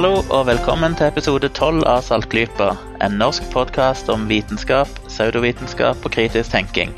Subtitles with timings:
[0.00, 2.70] Hallo og velkommen til episode 12 av Saltklypa.
[3.04, 6.94] En norsk podkast om vitenskap, pseudovitenskap og kritisk tenking.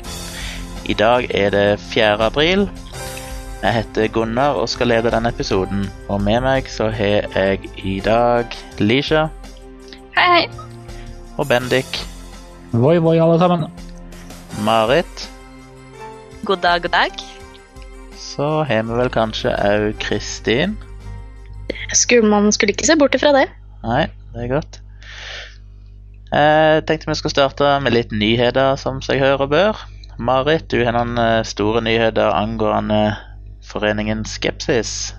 [0.87, 2.13] I dag er det 4.
[2.23, 2.63] april.
[3.59, 5.89] Jeg heter Gunnar og skal lede denne episoden.
[6.07, 9.25] Og med meg så har jeg i dag Lisha
[10.15, 10.47] Hei, hei.
[11.35, 11.99] og Bendik.
[12.71, 13.67] Voi, voi, alle sammen.
[14.63, 15.27] Marit.
[16.45, 17.27] God dag, god dag.
[18.15, 20.79] Så har vi vel kanskje òg Kristin.
[21.97, 23.47] Skulle, man skulle ikke se bort ifra det.
[23.83, 24.79] Nei, det er godt.
[26.33, 29.83] Jeg tenkte vi skulle starte med litt nyheter, som seg hører og bør.
[30.17, 33.15] Marit, du har noen eh, store nyheter angående
[33.65, 35.13] foreningen Skepsis.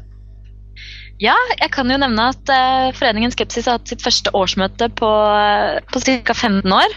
[1.22, 5.10] Ja, jeg kan jo nevne at eh, Foreningen Skepsis har hatt sitt første årsmøte på,
[5.90, 6.34] på ca.
[6.34, 6.96] 15 år.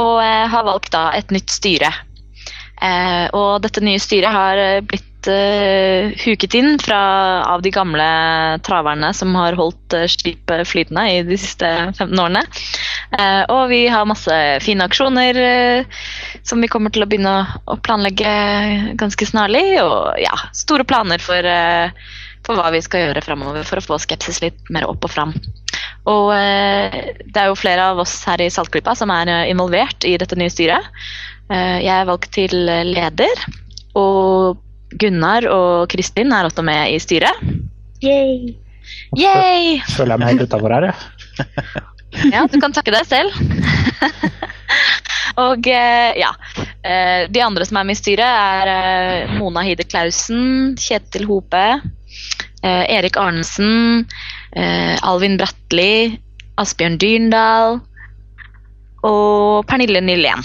[0.00, 1.92] Og eh, har valgt da et nytt styre.
[2.82, 8.58] Eh, og dette nye styret har eh, blitt uh, huket inn fra, av de gamle
[8.62, 12.42] traverne som har holdt uh, skipet flytende i de siste 15 årene.
[13.12, 15.84] Uh, og vi har masse fine aksjoner eh,
[16.42, 19.82] som vi kommer til å begynne å, å planlegge ganske snarlig.
[19.82, 21.92] Og ja, store planer for, eh,
[22.46, 25.36] for hva vi skal gjøre framover for å få skepsis litt mer opp og fram.
[26.08, 30.08] Og eh, det er jo flere av oss her i Saltklypa som er eh, involvert
[30.08, 30.88] i dette nye styret.
[31.52, 33.44] Eh, jeg er valgt til leder,
[33.98, 34.62] og
[35.00, 37.38] Gunnar og Kristin er også med i styret.
[38.02, 38.54] Yay.
[39.18, 39.78] Yay!
[39.92, 41.82] Føler jeg meg helt utafor her, jeg.
[42.32, 43.32] Ja, du kan takke deg selv.
[45.44, 46.32] og eh, ja.
[46.84, 51.62] eh, De andre som er med i styret, er eh, Mona Hide Klausen, Kjetil Hope,
[52.62, 54.04] eh, Erik Arnesen,
[54.56, 56.18] eh, Alvin Bratli,
[56.60, 57.80] Asbjørn Dyrndal
[59.08, 60.44] og Pernille Nylén.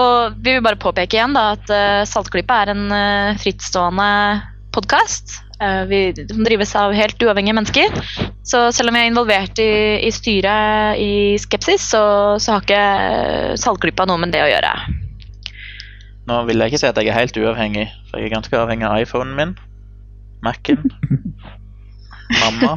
[0.00, 4.10] Og vi vil bare påpeke igjen da, at uh, Saltklypa er en uh, frittstående
[4.72, 5.40] podkast.
[5.60, 7.96] som drives av helt uavhengige mennesker.
[8.48, 12.78] Så selv om jeg er involvert i, i styret i Skepsis, så, så har ikke
[12.80, 14.70] eh, Saltklypa noe med det å gjøre.
[16.30, 18.88] Nå vil jeg ikke si at jeg er helt uavhengig, for jeg er ganske avhengig
[18.88, 19.52] av iPhonen min.
[20.46, 20.88] Mac-en.
[22.40, 22.72] Mamma.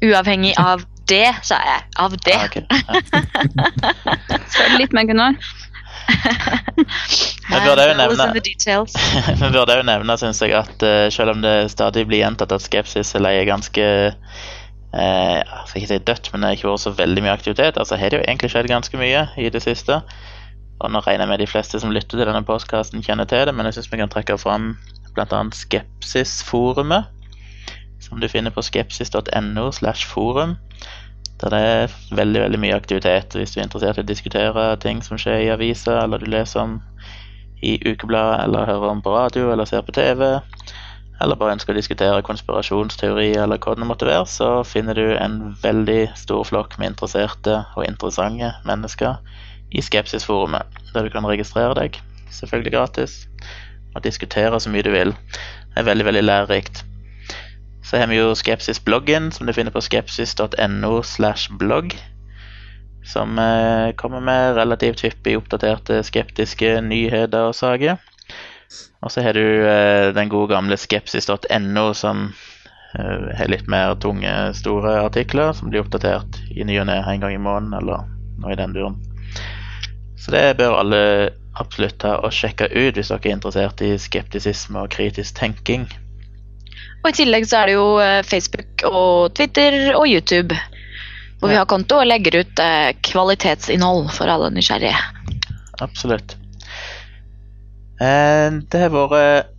[0.00, 1.82] Uavhengig av det, sa jeg.
[2.00, 2.36] Av det.
[2.36, 2.64] Ah, okay.
[4.54, 5.36] Spør litt mer, Gunnar.
[6.10, 7.82] Vi burde òg
[9.68, 13.44] nevne nevne, synes jeg, at uh, selv om det stadig blir gjentatt at Skepsis er
[13.48, 13.86] ganske
[14.92, 17.78] eh, skal ikke si dødt, men det har ikke vært så veldig mye aktivitet.
[17.78, 20.00] Altså har det jo egentlig skjedd ganske mye i det siste.
[20.80, 23.54] Og nå regner jeg med de fleste som lytter til denne postkassen, kjenner til det,
[23.54, 24.72] men jeg syns vi kan trekke fram
[25.14, 25.40] bl.a.
[25.52, 27.10] Skepsisforumet,
[28.00, 30.56] som du finner på skepsis.no slash forum.
[31.40, 33.34] Der det er veldig veldig mye aktivitet.
[33.34, 36.60] Hvis du er interessert i å diskutere ting som skjer i aviser, eller du leser
[36.60, 36.78] om
[37.64, 40.40] i ukebladet, eller hører om på radio, eller ser på TV,
[41.20, 45.56] eller bare ønsker å diskutere konspirasjonsteori, eller hva det måtte være, så finner du en
[45.62, 49.18] veldig stor flokk med interesserte og interessante mennesker
[49.76, 52.00] i Skepsisforumet, der du kan registrere deg,
[52.32, 53.18] selvfølgelig gratis,
[53.94, 55.12] og diskutere så mye du vil.
[55.74, 56.84] Det er veldig, veldig lærerikt.
[57.90, 61.96] Så har vi jo Skepsis-bloggen, som du finner på skepsis.no slash blogg.
[63.02, 67.96] Som eh, kommer med relativt hyppig oppdaterte skeptiske nyheter og saker.
[69.02, 72.28] Og så har du eh, den gode gamle skepsis.no, som
[72.94, 77.24] eh, har litt mer tunge, store artikler, som blir oppdatert i ny og ne en
[77.24, 78.06] gang i måneden, eller
[78.38, 79.00] noe i den duren.
[80.14, 81.02] Så det bør alle
[81.58, 85.88] absolutt ta og sjekke ut hvis dere er interessert i skeptisisme og kritisk tenking.
[87.00, 90.56] Og i tillegg så er det jo eh, Facebook og Twitter og YouTube.
[91.40, 94.98] Hvor vi har konto og legger ut eh, kvalitetsinnhold for alle nysgjerrige.
[95.80, 96.36] Absolutt.
[98.00, 99.56] Eh, Det har vært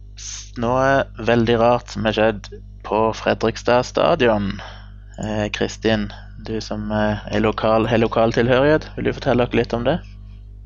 [0.62, 0.86] noe
[1.26, 2.52] veldig rart som har skjedd
[2.86, 4.54] på Fredrikstad stadion.
[5.22, 6.12] Eh, Kristin,
[6.46, 9.98] du som eh, er lokal, har lokal tilhørighet, vil du fortelle dere litt om det?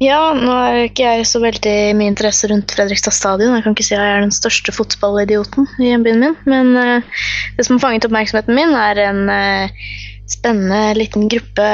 [0.03, 3.53] Ja, nå er ikke jeg så veldig mye interesse rundt Fredrikstad stadion.
[3.55, 6.35] Jeg kan ikke si at jeg er den største fotballidioten i hjembyen min.
[6.51, 7.21] Men uh,
[7.55, 9.71] det som har fanget oppmerksomheten min, er en uh,
[10.27, 11.69] spennende liten gruppe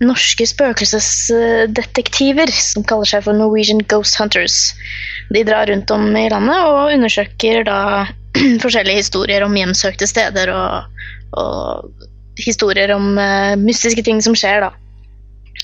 [0.00, 4.72] norske spøkelsesdetektiver som kaller seg for Norwegian Ghost Hunters.
[5.34, 8.08] De drar rundt om i landet og undersøker da
[8.64, 11.04] forskjellige historier om hjemsøkte steder og,
[11.36, 11.84] og
[12.40, 14.87] historier om uh, mystiske ting som skjer, da.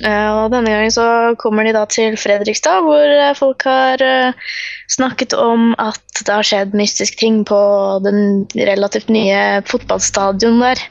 [0.02, 1.06] Eh, og denne gangen så
[1.38, 4.50] kommer de da til Fredrikstad, hvor eh, folk har eh,
[4.90, 7.60] snakket om at det har skjedd mystisk ting på
[8.02, 10.82] den relativt nye fotballstadion der.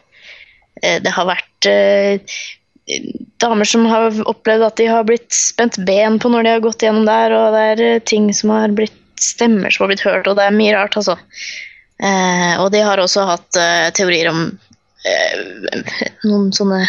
[0.84, 1.68] Det har vært
[3.40, 6.84] damer som har opplevd at de har blitt spent ben på når de har gått
[6.84, 10.36] gjennom der, og det er ting som har blitt stemmer som har blitt hørt, og
[10.36, 11.16] det er mye rart, altså.
[12.60, 13.62] Og de har også hatt
[13.96, 14.44] teorier om
[16.26, 16.82] noen sånne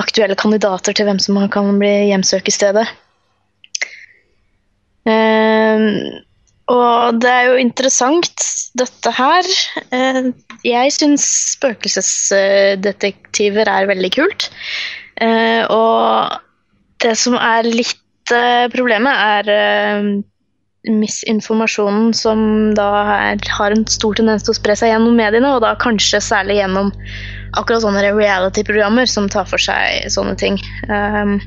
[0.00, 2.86] aktuelle kandidater til hvem som kan bli hjemsøkestedet.
[5.08, 5.80] Uh,
[6.70, 8.36] og det er jo interessant,
[8.78, 9.44] dette her.
[9.90, 10.24] Uh,
[10.66, 11.24] jeg syns
[11.56, 14.42] spøkelsesdetektiver er veldig kult.
[15.20, 16.06] Uh, og
[17.04, 20.08] det som er litt eh, problemet, er eh,
[20.90, 22.40] misinformasjonen som
[22.76, 26.22] da er, har en stor tendens til å spre seg gjennom mediene, og da kanskje
[26.24, 26.88] særlig gjennom
[27.52, 30.58] akkurat sånne reality-programmer som tar for seg sånne ting.
[30.90, 31.38] Um,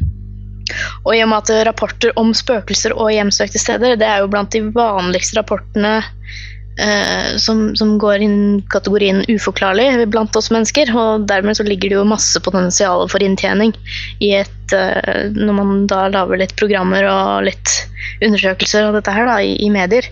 [1.03, 4.53] og i og med at rapporter om spøkelser og hjemsøkte steder, det er jo blant
[4.55, 8.37] de vanligste rapportene uh, som, som går inn
[8.73, 10.93] kategorien uforklarlig blant oss mennesker.
[10.95, 13.75] Og dermed så ligger det jo masse potensial for inntjening
[14.23, 17.77] i et uh, Når man da lager litt programmer og litt
[18.23, 20.07] undersøkelser av dette her da, i, i medier.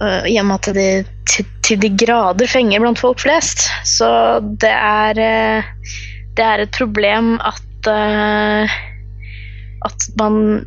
[0.00, 0.88] Eh, I og med at de
[1.30, 3.66] til, til de grader fenger blant folk flest.
[3.88, 4.08] Så
[4.62, 5.72] det er eh,
[6.34, 8.80] Det er et problem at eh,
[9.84, 10.64] at man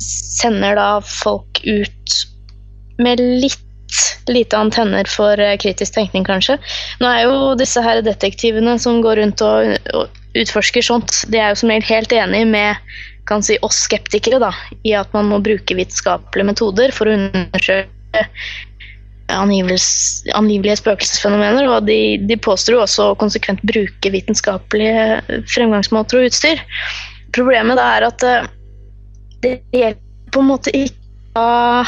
[0.00, 2.14] sender da folk ut
[3.02, 3.66] med litt
[4.30, 6.54] lite antenner for kritisk tenkning, kanskje.
[7.02, 11.50] Nå er jo disse her detektivene som går rundt og, og utforsker sånt, de er
[11.50, 12.92] jo som regel helt enig med
[13.30, 14.50] kan si, oss skeptikere da,
[14.86, 18.24] i at man må bruke vitenskapelige metoder for å undersøke
[19.30, 25.20] angivelige spøkelsesfenomener, og de, de påstår jo også konsekvent bruke vitenskapelige
[25.54, 26.62] fremgangsmåter og utstyr.
[27.36, 28.48] Problemet er at eh,
[29.44, 31.84] det hjelper på en måte ikke å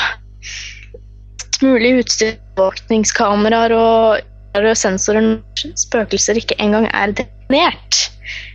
[1.62, 4.22] mulig utstyr, overvåkningskameraer og,
[4.58, 8.00] og sensorer når spøkelser ikke engang er definert.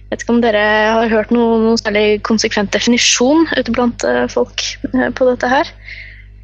[0.07, 4.25] Jeg vet ikke om dere har hørt noen, noen særlig konsekvent definisjon ute blant eh,
[4.31, 4.63] folk
[4.94, 5.72] eh, på dette her?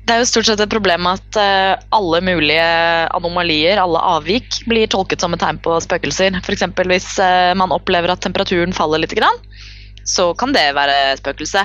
[0.04, 2.64] Det er jo stort sett et problem at eh, alle mulige
[3.16, 6.36] anomalier, alle avvik, blir tolket som et tegn på spøkelser.
[6.42, 6.66] F.eks.
[6.90, 9.16] hvis eh, man opplever at temperaturen faller litt,
[10.04, 11.64] så kan det være spøkelse.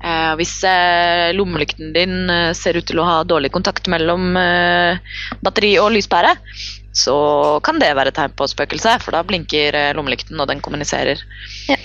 [0.00, 0.52] Eh, hvis
[1.36, 4.36] lommelykten din ser ut til å ha dårlig kontakt mellom
[5.40, 6.34] batteri og lyspære,
[6.92, 7.16] så
[7.64, 11.24] kan det være tegn på spøkelse, for da blinker lommelykten, og den kommuniserer.
[11.70, 11.80] Ja.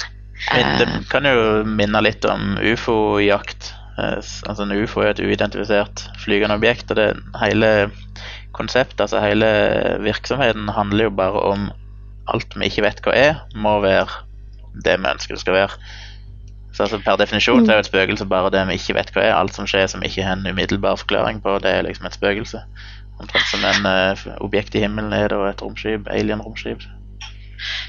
[0.52, 3.72] Det kan jo minne litt om ufo-jakt.
[3.98, 7.14] Eh, Altså En ufo er et uidentifisert flygende objekt, og det
[7.44, 7.92] hele
[8.52, 9.48] konseptet, altså hele
[10.00, 11.72] virksomheten, handler jo bare om
[12.28, 14.08] alt vi ikke vet hva er, må være
[14.84, 15.78] det vi ønsker det skal være.
[16.76, 19.24] Så altså Per definisjon så er jo et spøkelse bare det vi ikke vet hva
[19.24, 19.36] er.
[19.36, 22.60] Alt som skjer som ikke har en umiddelbar forklaring på, det er liksom et spøkelse.
[23.20, 26.84] Omtrent som en uh, objekt i himmelen er det, og et romskip, alien-romskip.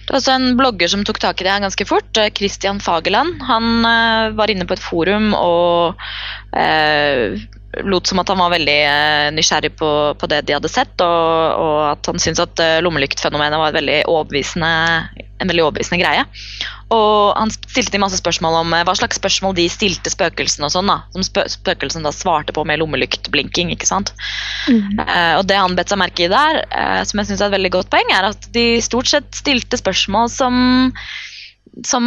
[0.06, 2.10] Det var også en blogger som tok tak i det ganske fort.
[2.22, 3.42] eh, Christian Fagerland.
[3.42, 5.98] Han eh, var inne på et forum og
[6.54, 7.34] eh,
[7.84, 11.60] lot som at han var veldig eh, nysgjerrig på, på det de hadde sett, og,
[11.60, 16.24] og at han syntes at eh, lommelyktfenomenet var veldig en veldig overbevisende greie.
[16.94, 20.72] Og han stilte de masse spørsmål om eh, hva slags spørsmål de stilte spøkelsene og
[20.72, 21.00] sånn, da.
[21.14, 24.14] Som spø spøkelsene da svarte på med lommelyktblinking, ikke sant.
[24.70, 27.56] Eh, og det han bet seg merke i der, eh, som jeg syns er et
[27.58, 30.56] veldig godt poeng, er at de stort sett stilte spørsmål som,
[31.87, 32.06] som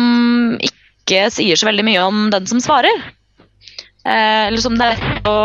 [0.64, 3.04] ikke sier så veldig mye om den som svarer.
[4.10, 5.38] Eh, eller som det er lett å,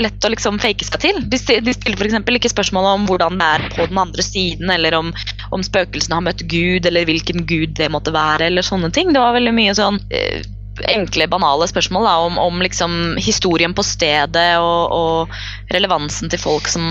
[0.00, 1.20] lett å liksom fake seg til.
[1.32, 2.18] De, de stiller f.eks.
[2.38, 5.12] ikke spørsmål om hvordan det er på den andre siden, eller om,
[5.56, 9.12] om spøkelsene har møtt Gud, eller hvilken gud det måtte være, eller sånne ting.
[9.14, 10.42] Det var veldig mye sånn eh,
[10.88, 16.68] enkle, banale spørsmål da, om, om liksom historien på stedet og, og relevansen til folk
[16.72, 16.84] som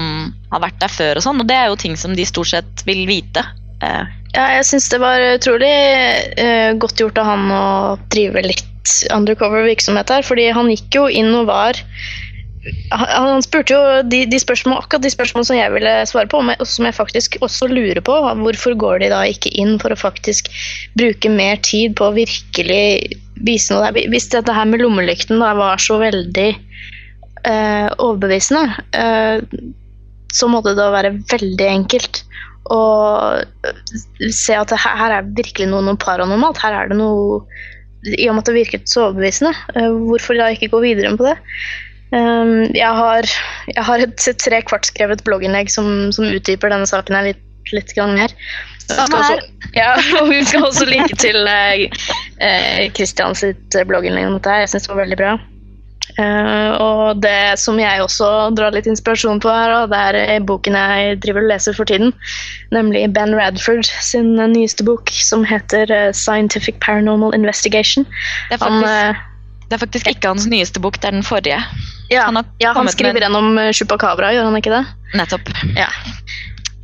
[0.53, 1.41] har vært der før og sånn.
[1.41, 3.45] Og det er jo ting som de stort sett vil vite.
[3.83, 5.71] Eh, Ja, jeg syns det var utrolig
[6.39, 7.63] eh, godt gjort av han å
[8.13, 8.70] drive litt
[9.13, 11.79] undercover virksomhet her, fordi han gikk jo inn og var
[12.91, 16.67] han spurte jo de, de spørsmål, akkurat de spørsmålene som jeg ville svare på, og
[16.69, 18.17] som jeg faktisk også lurer på.
[18.43, 20.51] Hvorfor går de da ikke inn for å faktisk
[20.99, 24.11] bruke mer tid på å virkelig vise noe der?
[24.13, 29.41] Hvis dette her med lommelykten da var så veldig eh, overbevisende, eh,
[30.31, 32.21] så måtte det da være veldig enkelt
[32.71, 32.81] å
[34.29, 36.61] se at her, her er virkelig noe, noe paranormalt.
[36.61, 37.41] Her er det noe
[38.09, 41.27] I og med at det virket så overbevisende, eh, hvorfor da ikke gå videre på
[41.29, 41.37] det?
[42.11, 43.27] Um, jeg har,
[43.71, 47.93] jeg har et tre kvart skrevet blogginnlegg som, som utdyper denne saken her litt, litt
[47.95, 48.33] grann mer.
[48.91, 49.37] Også,
[49.77, 51.47] ja, og vi skal også linke til
[52.97, 54.57] Kristians eh, sitt blogginnlegg om dette.
[54.65, 55.37] Jeg syns det var veldig bra.
[56.19, 58.27] Eh, og det som jeg også
[58.57, 61.87] drar litt inspirasjon på her, og det er eh, boken jeg driver og leser for
[61.87, 62.11] tiden,
[62.75, 68.07] nemlig Ben Radford sin nyeste bok som heter uh, Scientific Paranormal Investigation.
[68.49, 71.27] det, er Han, faktisk, eh, det er faktisk ikke hans nyeste bok, det er den
[71.27, 71.61] forrige.
[72.11, 74.83] ja, han ja, han skriver en- om chupacabra, gjør han ikke det?
[75.15, 75.53] Nettopp.
[75.77, 75.87] Ja.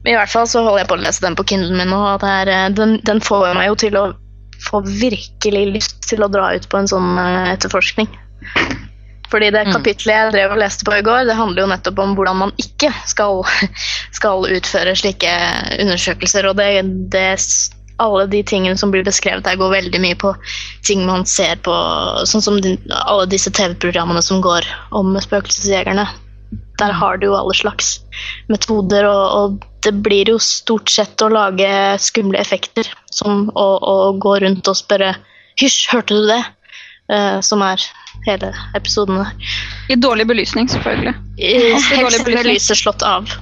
[0.07, 2.29] I hvert fall så holder jeg på å lese den på Kindlen min og det
[2.31, 4.05] er, den, den får meg jo til å
[4.63, 7.17] få virkelig lyst til å dra ut på en sånn
[7.51, 8.07] etterforskning.
[9.31, 9.73] Fordi det Mm.
[9.73, 12.51] kapitlet jeg drev og leste på i går, det handler jo nettopp om hvordan man
[12.57, 13.43] ikke skal,
[14.17, 15.33] skal utføre slike
[15.79, 16.47] undersøkelser.
[16.47, 17.39] Og det, det,
[17.99, 20.33] alle de tingene som blir beskrevet her, går veldig mye på
[20.87, 21.73] ting man ser på,
[22.29, 26.07] sånn som de, alle disse TV-programmene som går om spøkelsesjegerne.
[26.77, 27.97] Der har du jo alle slags
[28.47, 31.67] metoder, og, og det blir jo stort sett å lage
[31.99, 32.87] skumle effekter.
[33.11, 35.15] Som å, å gå rundt og spørre
[35.57, 36.45] 'hysj, hørte du det?'
[37.07, 37.79] Uh, som er
[38.27, 39.25] hele episoden.
[39.89, 41.15] I dårlig belysning, selvfølgelig.
[41.37, 42.53] I, dårlig Helst med belysning.
[42.53, 43.37] lyset slått av.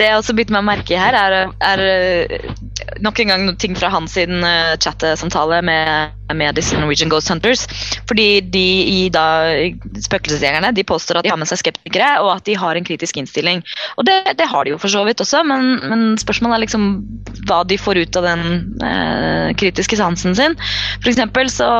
[0.00, 2.50] Det jeg også bitt meg merke i her, er, er eh,
[3.02, 7.66] nok en gang ting fra hans sin uh, chattesamtale med, med disse Norwegian Ghost Hunters.
[8.08, 9.24] Fordi de i da
[10.06, 13.18] Spøkelsesjegerne de påstår at de har med seg skeptikere, og at de har en kritisk
[13.20, 13.64] innstilling.
[13.98, 16.88] Og det, det har de jo for så vidt også, men, men spørsmålet er liksom
[17.50, 18.46] hva de får ut av den
[18.84, 20.56] uh, kritiske sansen sin.
[21.02, 21.70] For eksempel så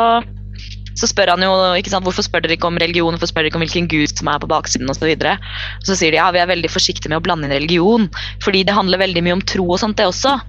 [1.01, 3.53] så spør han jo ikke sant, hvorfor spør dere ikke om religion, hvorfor spør dere
[3.53, 5.01] ikke om hvilken gud som er på baksiden osv.
[5.01, 5.39] Så, videre.
[5.87, 8.11] så sier de ja, vi er veldig forsiktige med å blande inn religion,
[8.45, 10.39] fordi det handler veldig mye om tro og sånt, det også.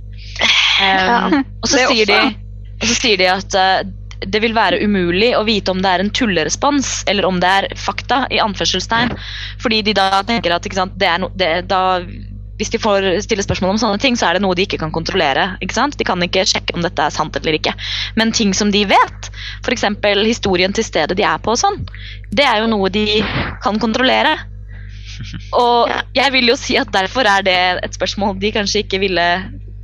[0.81, 2.15] Um, og, så Det sier de,
[2.81, 3.83] og så sier de at uh,
[4.33, 7.67] det vil være umulig å vite om det er en tullerespons eller om det er
[7.77, 9.13] fakta, i anførselstegn.
[9.61, 12.01] Fordi de da tenker at sant, det er no, det, da,
[12.61, 14.93] hvis de får stille spørsmål om sånne ting, så er det noe de ikke kan
[14.93, 15.55] kontrollere.
[15.65, 15.97] ikke sant?
[15.97, 17.73] De kan ikke sjekke om dette er sant eller ikke.
[18.19, 19.31] Men ting som de vet,
[19.65, 19.87] f.eks.
[20.27, 21.81] historien til stedet de er på, og sånn,
[22.29, 23.23] det er jo noe de
[23.65, 24.37] kan kontrollere.
[25.57, 29.27] Og jeg vil jo si at derfor er det et spørsmål de kanskje ikke ville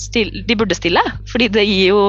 [0.02, 1.02] stille, de burde stille.
[1.32, 2.02] Fordi det gir jo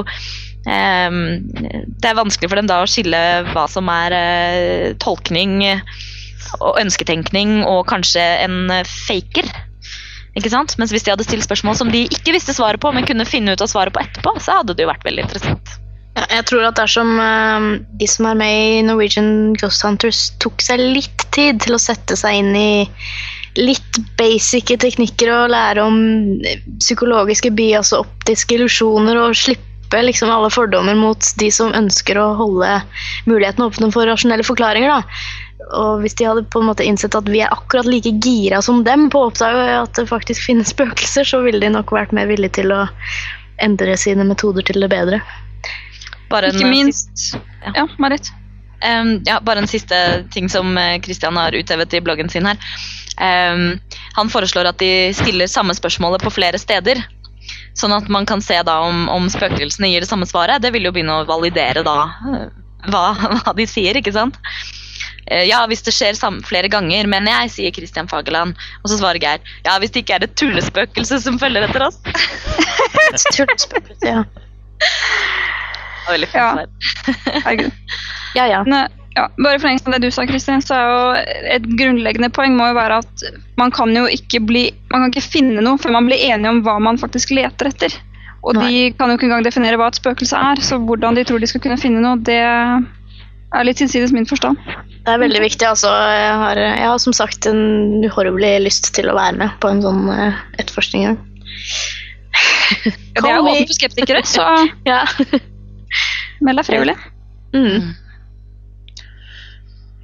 [0.68, 3.22] ehm, Det er vanskelig for dem da å skille
[3.52, 5.62] hva som er eh, tolkning
[6.60, 9.48] og ønsketenkning og kanskje en eh, faker.
[10.38, 10.76] Ikke sant?
[10.78, 13.54] Mens hvis de hadde stilt spørsmål som de ikke visste svaret på, men kunne finne
[13.54, 15.74] ut av svaret på etterpå, så hadde det jo vært veldig interessant.
[16.18, 17.66] Ja, jeg tror at dersom uh,
[17.98, 22.16] de som er med i Norwegian Ghost Hunters tok seg litt tid til å sette
[22.18, 22.86] seg inn i
[23.58, 25.96] litt basice teknikker og lære om
[26.46, 32.20] eh, psykologiske bias og optiske illusjoner og slippe liksom alle fordommer mot de som ønsker
[32.20, 32.70] å holde
[33.26, 34.94] mulighetene åpne for rasjonelle forklaringer.
[34.94, 35.47] da.
[35.66, 38.84] Og hvis de hadde på en måte innsett at vi er akkurat like gira som
[38.86, 42.30] dem på å oppdage at det faktisk finnes spøkelser, så ville de nok vært mer
[42.30, 42.84] villige til å
[43.62, 45.20] endre sine metoder til det bedre.
[46.30, 47.32] Bare en, Ikke eh, minst
[47.64, 48.30] Ja, Ja, Marit.
[48.78, 49.96] Um, ja, bare en siste
[50.30, 52.60] ting som Kristian har uthevet i bloggen sin her.
[53.18, 53.80] Um,
[54.14, 57.02] han foreslår at de stiller samme spørsmålet på flere steder.
[57.78, 60.62] Sånn at man kan se da om, om spøkelsene gir det samme svaret.
[60.62, 61.96] Det vil jo begynne å validere da
[62.34, 62.46] eh,
[62.90, 63.04] hva,
[63.42, 64.38] hva de sier, ikke sant?
[65.30, 66.16] Eh, Ja, hvis det skjer
[66.46, 68.54] flere ganger, mener jeg, sier Christian Fagerland.
[68.82, 71.98] Og så svarer Geir ja, hvis det ikke er et tullespøkelse som følger etter oss.
[73.36, 74.24] Tullespøkelse, ja.
[74.78, 76.52] Det var veldig fint Ja.
[76.54, 77.42] svar.
[77.44, 77.72] Herregud.
[78.36, 78.60] Ja, ja.
[78.60, 80.98] Eh, ja, bare i forlengelsen av det du sa, Kristin, så er jo
[81.56, 83.24] et grunnleggende poeng må jo være at
[83.58, 86.60] man kan jo ikke bli Man kan ikke finne noe før man blir enige om
[86.62, 87.96] hva man faktisk leter etter.
[88.46, 91.40] Og de kan jo ikke engang definere hva et spøkelse er, så hvordan de tror
[91.42, 92.38] de skal kunne finne noe, det
[93.54, 94.58] er litt innsides min forstand.
[95.04, 95.64] Det er veldig viktig.
[95.68, 95.88] altså.
[95.88, 99.80] Jeg har, jeg har som sagt en uhorvelig lyst til å være med på en
[99.84, 101.06] sånn uh, etterforskning.
[101.06, 101.24] en gang.
[103.18, 104.44] Det er jo åpent for skeptikere, så
[104.90, 105.00] Ja.
[106.44, 106.94] meld deg frivillig.
[107.56, 107.96] Mm.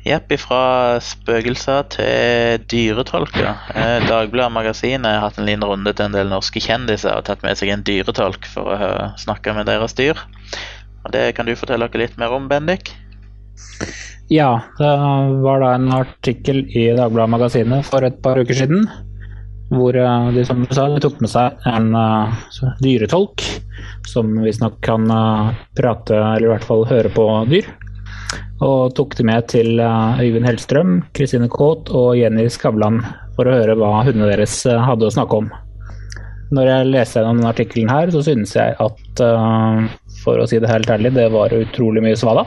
[0.05, 3.55] Jepp, ifra spøkelser til dyretolker.
[3.73, 7.45] Eh, Dagbladet Magasinet har hatt en liten runde til en del norske kjendiser og tatt
[7.47, 10.21] med seg en dyretolk for å snakke med deres dyr.
[11.05, 12.93] Og Det kan du fortelle dere litt mer om, Bendik?
[14.33, 14.93] Ja, det
[15.45, 18.87] var da en artikkel i Dagbladet Magasinet for et par uker siden.
[19.75, 22.33] Hvor eh, de som du sa, de tok med seg en uh,
[22.85, 23.45] dyretolk
[24.09, 27.69] som visstnok kan uh, prate, eller i hvert fall høre på dyr.
[28.65, 33.03] Og tok de med til uh, Øyvind Hellstrøm, Kristine Kaat og Jenny Skavlan
[33.37, 35.51] for å høre hva hundene deres hadde å snakke om.
[36.55, 39.23] Når jeg leste gjennom denne artikkelen her, så synes jeg at,
[40.23, 42.45] for å si det helt ærlig, det var utrolig mye svada.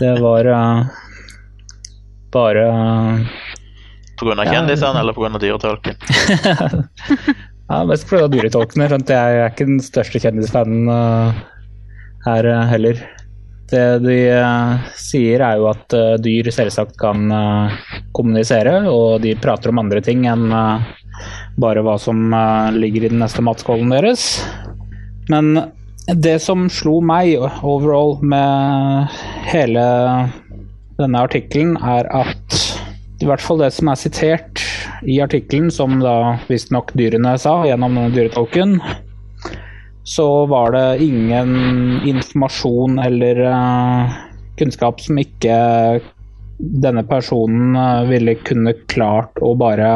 [0.00, 0.86] Det var uh,
[2.32, 3.26] bare eh,
[4.20, 4.44] Pga.
[4.44, 4.52] Ja.
[4.52, 5.38] kjendisene eller pga.
[5.38, 5.94] dyretolken?
[7.66, 8.28] Ja, mest pga.
[8.30, 8.86] dyretolkene.
[8.86, 11.34] Skjønt jeg er ikke den største kjendisfanen uh,
[12.22, 13.00] her uh, heller.
[13.66, 17.26] Det de uh, sier er jo at dyr selvsagt kan
[18.14, 20.46] kommunisere, og de prater om andre ting enn
[21.58, 22.30] bare hva som
[22.76, 24.28] ligger i den neste matskålen deres.
[25.32, 25.56] Men
[26.14, 27.34] det som slo meg
[27.66, 29.14] overall med
[29.50, 29.86] hele
[30.96, 32.60] denne artikkelen, er at
[33.22, 34.62] i hvert fall det som er sitert
[35.02, 38.78] i artikkelen, som da visstnok dyrene sa gjennom denne dyretolken,
[40.06, 44.12] så var det ingen informasjon eller uh,
[44.60, 45.56] kunnskap som ikke
[46.56, 49.90] denne personen uh, ville kunne klart å bare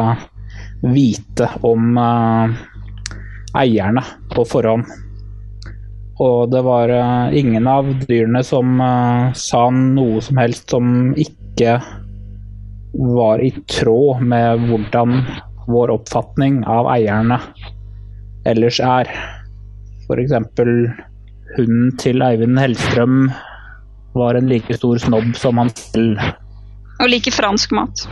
[0.83, 2.51] vite om uh,
[3.55, 4.03] eierne
[4.35, 4.91] på forhånd.
[6.19, 11.77] Og det var uh, ingen av dyrene som uh, sa noe som helst som ikke
[12.91, 15.23] var i tråd med hvordan
[15.71, 17.39] vår oppfatning av eierne
[18.49, 19.07] ellers er.
[20.07, 20.35] F.eks.
[21.55, 23.29] hunden til Eivind Hellstrøm
[24.17, 26.19] var en like stor snobb som han selv.
[26.99, 28.05] Og liker fransk mat.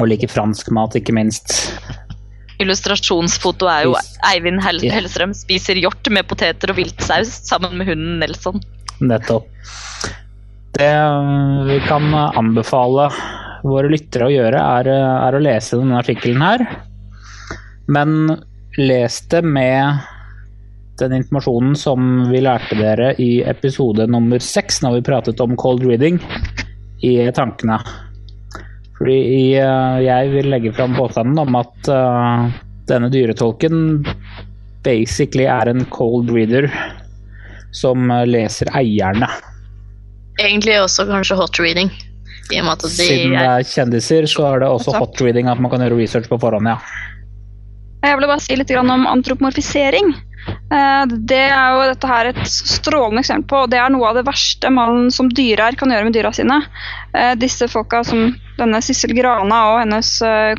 [0.00, 1.52] Og liker fransk mat, ikke minst.
[2.62, 3.96] Illustrasjonsfoto er jo
[4.30, 8.62] Eivind Hell Hellstrøm spiser hjort med poteter og viltsaus sammen med hunden Nelson.
[9.04, 9.48] Nettopp.
[10.76, 10.92] Det
[11.68, 13.08] vi kan anbefale
[13.66, 16.64] våre lyttere å gjøre, er, er å lese denne artikkelen her.
[17.92, 18.36] Men
[18.76, 20.04] les det med
[21.00, 25.84] den informasjonen som vi lærte dere i episode nummer seks, når vi pratet om cold
[25.84, 26.20] reading,
[27.04, 27.78] i tankene.
[28.96, 29.20] Fordi
[29.60, 32.46] uh, jeg vil legge fram påstanden om at uh,
[32.88, 34.06] denne dyretolken
[34.86, 36.70] basically er en cold reader
[37.76, 39.28] som uh, leser eierne.
[40.40, 41.92] Egentlig også kanskje hot reading.
[42.52, 45.50] I og med at de Siden det er kjendiser, så er det også hot reading
[45.50, 46.78] at man kan gjøre research på forhånd, ja.
[48.06, 50.12] Jeg vil bare si litt om antropomorfisering.
[50.66, 54.24] Det er jo dette her et strålende eksempel på, og det er noe av det
[54.26, 56.58] verste mannen som dyreeier kan gjøre med dyra sine.
[57.38, 60.10] Disse folka som denne Sissel Grana og hennes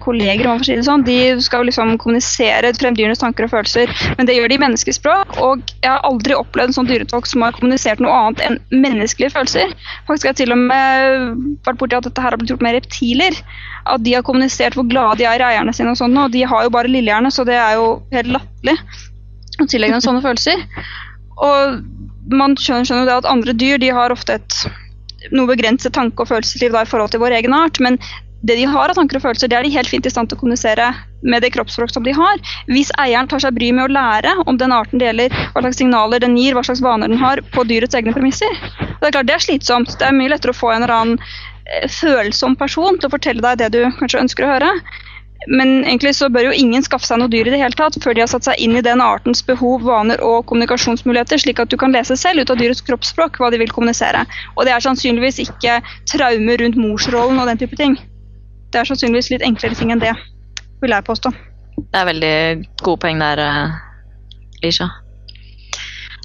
[0.04, 4.58] kolleger si sånn, de skal liksom kommunisere fremdyrenes tanker og følelser, men det gjør de
[4.58, 5.36] i menneskespråk.
[5.44, 9.34] Og jeg har aldri opplevd en sånn dyretolk som har kommunisert noe annet enn menneskelige
[9.36, 9.76] følelser.
[10.08, 12.80] Faktisk har jeg til og med vært borti at dette her har blitt gjort med
[12.80, 13.44] reptiler.
[13.88, 16.48] At de har kommunisert hvor glade de er i eierne sine og sånn, og de
[16.48, 18.80] har jo bare lillehjerne, så det er jo helt latterlig
[19.66, 20.62] tillegge dem sånne følelser.
[21.42, 21.82] Og
[22.30, 24.62] man skjønner, jo det at andre dyr de har ofte et
[25.34, 27.98] noe begrenset tanke- og følelsesliv i forhold til vår egen art, men
[28.46, 30.38] det de har av tanker og følelser, det er de helt fint i stand til
[30.38, 30.92] å kommunisere
[31.26, 32.38] med det kroppsspråk som de har.
[32.70, 35.82] Hvis eieren tar seg bry med å lære om den arten det gjelder, hva slags
[35.82, 38.54] signaler den gir, hva slags vaner den har, på dyrets egne premisser.
[38.78, 39.98] Det er klart det er slitsomt.
[39.98, 43.60] Det er mye lettere å få en eller annen følsom person til å fortelle deg
[43.60, 44.72] det du kanskje ønsker å høre.
[45.48, 48.16] Men egentlig så bør jo ingen skaffe seg noe dyr i det hele tatt før
[48.16, 51.78] de har satt seg inn i den artens behov, vaner og kommunikasjonsmuligheter, slik at du
[51.80, 54.26] kan lese selv ut av dyrets kroppsspråk hva de vil kommunisere.
[54.58, 55.80] Og det er sannsynligvis ikke
[56.12, 57.96] traumer rundt morsrollen og den type ting.
[58.76, 60.14] Det er sannsynligvis litt enklere ting enn det,
[60.84, 61.32] vil jeg påstå.
[61.78, 62.38] Det er veldig
[62.84, 63.44] gode poeng der,
[64.66, 64.92] Lisha.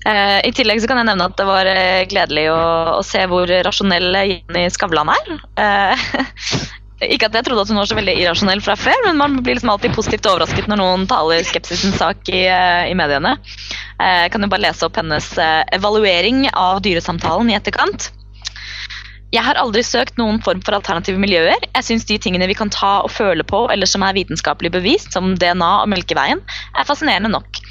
[0.02, 2.62] Uh, I tillegg så kan jeg nevne at det var uh, gledelig å,
[2.98, 5.34] å, se hvor rasjonell Jenny Skavlan er.
[5.54, 6.72] Uh,
[7.10, 9.58] ikke at jeg trodde at hun var så veldig irrasjonell fra før, men man blir
[9.58, 13.36] liksom alltid positivt overrasket når noen taler skepsisens sak i, i mediene.
[14.02, 15.28] Jeg kan jo bare lese opp hennes
[15.74, 18.10] evaluering av dyresamtalen i etterkant.
[19.32, 21.56] Jeg har aldri søkt noen form for alternative miljøer.
[21.70, 25.14] Jeg syns de tingene vi kan ta og føle på, eller som er vitenskapelig bevist,
[25.16, 26.42] som DNA og Melkeveien,
[26.76, 27.62] er fascinerende nok.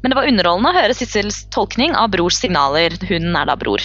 [0.00, 2.96] Men det var underholdende å høre Sissels tolkning av brors signaler.
[3.10, 3.84] Hun er da bror.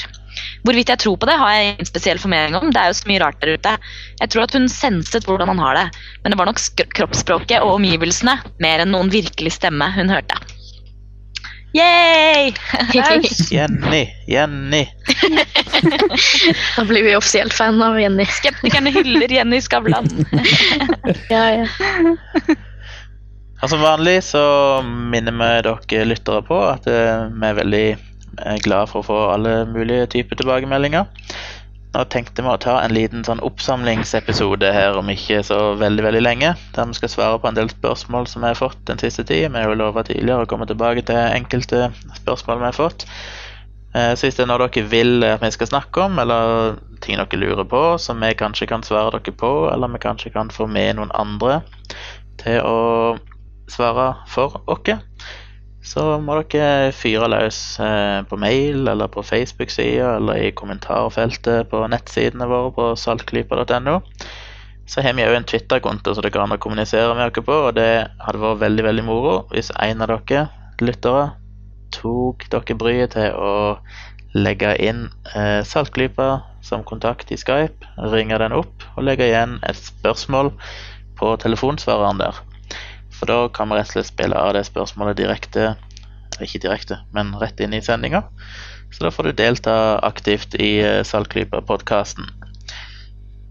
[0.65, 2.71] Hvorvidt jeg tror på det, har jeg ingen spesiell formening om.
[2.73, 3.75] Det er jo så mye rart der ute.
[4.21, 5.85] Jeg tror at hun senset hvordan han har det,
[6.23, 6.61] men det var nok
[6.97, 10.39] kroppsspråket og omgivelsene mer enn noen virkelig stemme hun hørte.
[11.75, 12.53] Yay!
[13.51, 14.87] Jenny, Jenny.
[16.77, 18.25] da blir vi offisielt fan av Jenny.
[18.25, 20.07] Skeptikerne hyller Jenny Skavlan.
[21.33, 21.67] ja, ja.
[23.67, 24.45] Som vanlig så
[24.85, 27.85] minner vi dere lyttere på at vi er veldig
[28.65, 31.07] glad for å få alle mulige typer tilbakemeldinger.
[31.95, 36.23] Nå tenkte vi å ta en liten sånn oppsamlingsepisode her om ikke så veldig veldig
[36.25, 36.49] lenge.
[36.75, 39.47] Der vi skal svare på en del spørsmål som vi har fått den siste tida.
[39.53, 41.87] Vi har jo lova tidligere å komme tilbake til enkelte
[42.19, 43.07] spørsmål vi har fått.
[43.95, 47.39] Så hvis det er noe dere vil at vi skal snakke om, eller ting dere
[47.39, 50.97] lurer på, som vi kanskje kan svare dere på, eller vi kanskje kan få med
[50.97, 51.61] noen andre
[52.43, 52.79] til å
[53.71, 54.99] svare for oss,
[55.85, 57.59] så må dere fyre løs
[58.29, 63.99] på mail eller på Facebook-sida eller i kommentarfeltet på nettsidene våre på saltklypa.no.
[64.89, 67.55] Så har vi òg en Twitter-konto som det går an å kommunisere med dere på,
[67.69, 70.47] og det hadde vært veldig veldig moro hvis en av dere
[70.81, 71.29] lyttere
[71.95, 73.53] tok dere bryet til å
[74.35, 79.79] legge inn eh, Saltklypa som kontakt i Skype, ringe den opp og legge igjen et
[79.79, 80.51] spørsmål
[81.15, 82.41] på telefonsvareren der.
[83.15, 85.75] For da kan vi rett og slett spille av det spørsmålet direkte
[86.43, 88.25] Ikke direkte, men rett inn i sendinga.
[88.91, 92.27] Så da får du delta aktivt i Saltklypa-podkasten.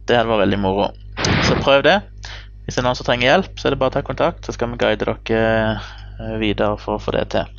[0.05, 0.91] Det hadde vært veldig moro.
[1.49, 1.97] Så prøv det.
[2.65, 4.53] Hvis det er noen som trenger hjelp, så er det bare å ta kontakt, så
[4.53, 7.54] skal vi guide dere eh, videre for å få det til.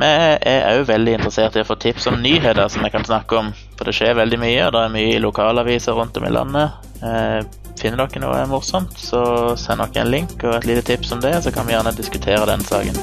[0.00, 3.36] Vi er òg veldig interessert i å få tips om nyheter som vi kan snakke
[3.36, 3.50] om.
[3.76, 6.86] For det skjer veldig mye, og det er mye i lokalaviser rundt om i landet.
[7.04, 7.40] Eh,
[7.76, 9.20] finner dere noe morsomt, så
[9.60, 12.48] send dere en link og et lite tips om det, så kan vi gjerne diskutere
[12.48, 12.96] den saken.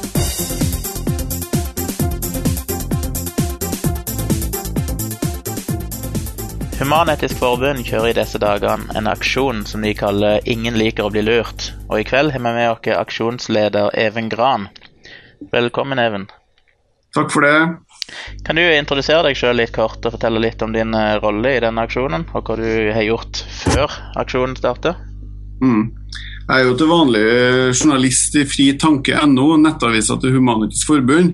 [6.81, 11.21] Human-Etisk Forbund kjører i disse dagene en aksjon som de kaller 'Ingen liker å bli
[11.21, 11.69] lurt'.
[11.91, 14.69] Og i kveld har vi med oss aksjonsleder Even Gran.
[15.53, 16.27] Velkommen, Even.
[17.17, 17.58] Takk for det.
[18.45, 21.63] Kan du introdusere deg sjøl litt kort og fortelle litt om din eh, rolle i
[21.63, 24.99] denne aksjonen, og hva du har gjort før aksjonen startet?
[25.63, 25.89] Mm.
[26.47, 31.34] Jeg er jo til vanlig eh, journalist i fritanke.no, nettavisa til Humanitisk Forbund.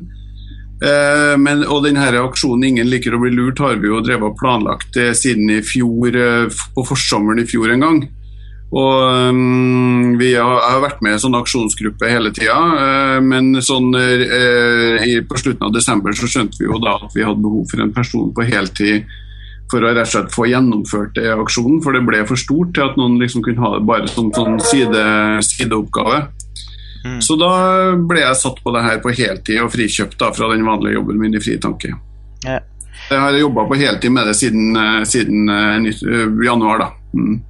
[0.84, 4.40] Eh, men, og denne aksjonen 'Ingen liker å bli lurt' har vi jo drevet og
[4.40, 6.18] planlagt eh, siden i fjor,
[6.74, 8.04] på forsommeren i fjor en gang.
[8.74, 13.52] Og um, Vi har, har, vært med i en sånn aksjonsgruppe hele tida, uh, men
[13.62, 17.44] sånn, uh, i, på slutten av desember så skjønte vi jo da at vi hadde
[17.44, 19.06] behov for en person på heltid
[19.72, 22.86] for å rett og slett få gjennomført det aksjonen, for det ble for stort til
[22.86, 25.06] at noen liksom kunne ha det bare som sånn side,
[25.48, 26.20] sideoppgave.
[27.04, 27.22] Mm.
[27.26, 27.54] Så da
[27.98, 31.22] ble jeg satt på det her på heltid og frikjøpt da, fra den vanlige jobben
[31.22, 31.96] min i Fritanke.
[32.46, 32.60] Ja.
[33.10, 34.78] Jeg har jobba på heltid med det siden,
[35.10, 37.18] siden uh, januar, da.
[37.18, 37.42] Mm.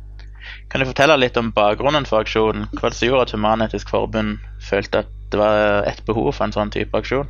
[0.73, 2.63] Kan du fortelle litt om bakgrunnen for aksjonen?
[2.73, 6.55] Hva det som gjorde at Human-Etisk Forbund følte at det var et behov for en
[6.55, 7.29] sånn type aksjon?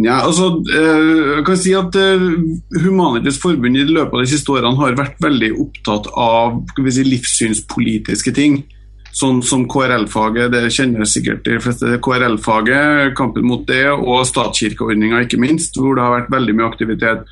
[0.00, 2.24] Ja, altså, eh, jeg kan si at eh,
[2.80, 6.56] Human-Etisk Forbund i løpet av de siste årene har vært veldig opptatt av
[6.88, 8.62] si, livssynspolitiske ting.
[9.12, 11.98] Sånn som KRL-faget, det kjenner sikkert de fleste.
[12.00, 17.28] KRL-faget, kampen mot det, og statskirkeordninga ikke minst, hvor det har vært veldig mye aktivitet.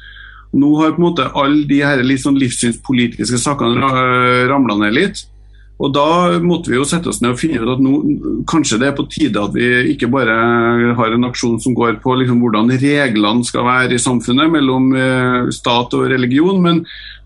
[0.52, 3.90] Nå har på en måte alle de her sånn livssynspolitiske sakene
[4.50, 5.26] ramla ned litt.
[5.80, 7.92] Og Da måtte vi jo sette oss ned og finne ut at nå,
[8.50, 10.34] kanskje det er på tide at vi ikke bare
[10.98, 15.48] har en aksjon som går på liksom hvordan reglene skal være i samfunnet mellom eh,
[15.56, 16.82] stat og religion, men,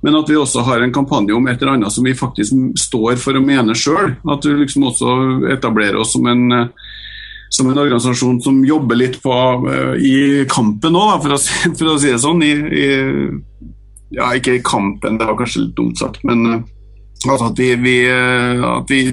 [0.07, 3.19] men, at vi også har en kampanje om et eller annet som vi faktisk står
[3.19, 4.15] for å mene sjøl.
[4.23, 5.17] At vi liksom også
[5.57, 6.47] etablerer oss som en
[7.55, 9.35] som en organisasjon som jobber litt på,
[9.69, 11.37] uh, i kampen òg, for,
[11.79, 12.43] for, å si det sånn.
[12.43, 12.89] I, i,
[14.15, 16.59] ja, ikke i kampen, det var kanskje litt dumt sagt, men uh,
[17.29, 19.07] altså at vi, vi, uh, at vi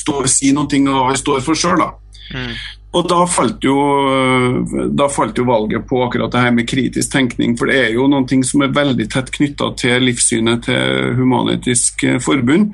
[0.00, 1.84] står, sier noe og vi står for sjøl.
[2.32, 2.50] Mm.
[2.96, 3.76] Og da falt, jo,
[4.96, 8.06] da falt jo valget på akkurat det her med kritisk tenkning, for det er jo
[8.08, 12.72] noen ting som er veldig tett knytta til livssynet til Human-Etisk Forbund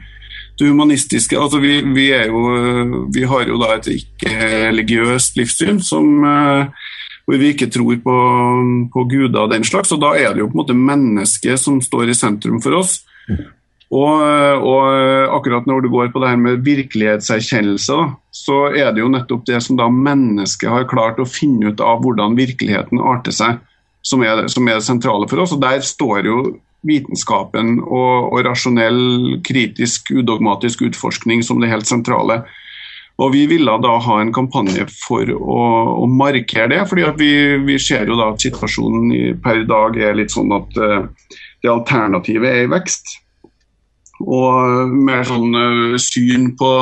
[0.58, 2.42] det humanistiske altså vi, vi, jo,
[3.14, 6.92] vi, har jo da et ikke-religiøst livssyn som, eh,
[7.26, 8.20] hvor vi ikke tror på,
[8.94, 9.92] på guder og den slags.
[9.92, 13.00] og Da er det jo på en måte mennesket som står i sentrum for oss.
[13.94, 14.22] Og,
[14.66, 17.98] og akkurat når du går på det her med virkelighetserkjennelse,
[18.34, 22.02] så er det jo nettopp det som da mennesket har klart å finne ut av
[22.02, 23.60] hvordan virkeligheten arter seg,
[24.04, 25.54] som er, som er det sentrale for oss.
[25.54, 26.38] og Der står jo
[26.84, 32.42] vitenskapen og, og, rasjonell, kritisk, udogmatisk utforskning som det helt sentrale.
[33.22, 35.58] Og Vi ville da ha en kampanje for å,
[36.02, 40.34] å markere det, fordi vi, vi, ser jo da at situasjonen per dag er litt
[40.34, 41.04] sånn at uh,
[41.62, 43.20] det alternativet er i vekst.
[44.24, 46.72] Og mer sånn uh, syn på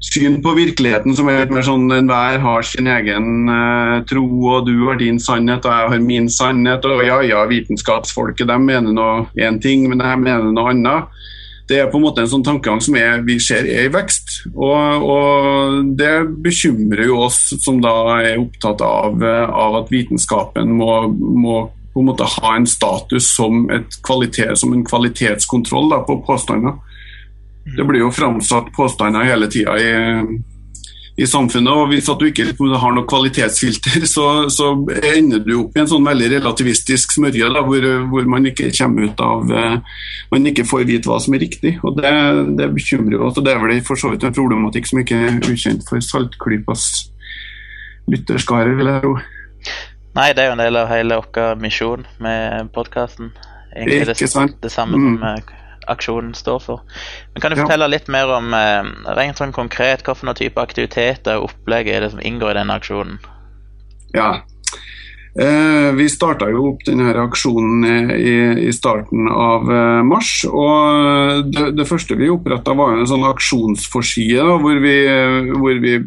[0.00, 4.68] syn på virkeligheten som er litt mer sånn enhver har sin egen uh, tro, og
[4.68, 6.86] du har din sannhet, og jeg har min sannhet.
[6.86, 11.24] Og ja, ja, vitenskapsfolket de mener noe én ting, men jeg mener noe annet.
[11.68, 14.38] Det er på en måte en sånn tankegang som er, vi ser er i vekst.
[14.54, 16.14] Og, og, det
[16.46, 21.58] bekymrer jo oss som da er opptatt av, av at vitenskapen må, må,
[21.92, 23.66] på en måte ha en status som,
[24.06, 26.78] kvalitet, som en kvalitetskontroll da, på påstander.
[27.76, 29.90] Det blir jo framsatt påstander hele tida i,
[31.18, 31.72] i, samfunnet.
[31.72, 34.70] og Hvis du ikke har noe kvalitetsfilter, så, så,
[35.12, 39.08] ender du opp i en sånn veldig relativistisk smørje da, hvor, hvor, man ikke kommer
[39.08, 40.00] ut av eh,
[40.32, 41.76] Man ikke får vite hva som er riktig.
[41.82, 42.14] og Det,
[42.60, 43.38] det bekymrer oss.
[43.38, 46.88] og Det er vel for så vidt en problematikk som ikke er ukjent for Saltklypas
[48.08, 49.18] lytterskare, vil jeg tro.
[50.16, 53.30] Nei, det er jo en del av hele vår misjon med podkasten.
[53.76, 54.16] Egentlig det,
[54.64, 55.18] det samme mm.
[55.20, 55.57] som
[55.92, 56.84] aksjonen står for.
[57.34, 61.50] Men Kan du fortelle litt mer om eh, rent sånn konkret noen type aktiviteter og
[61.50, 63.18] opplegg er det som inngår i denne aksjonen?
[64.14, 64.40] Ja,
[65.40, 68.36] eh, Vi starta jo opp denne aksjonen i,
[68.68, 70.32] i starten av eh, mars.
[70.48, 74.96] og Det, det første vi oppretta, var en sånn aksjonsforside hvor, vi,
[75.54, 75.98] hvor, vi,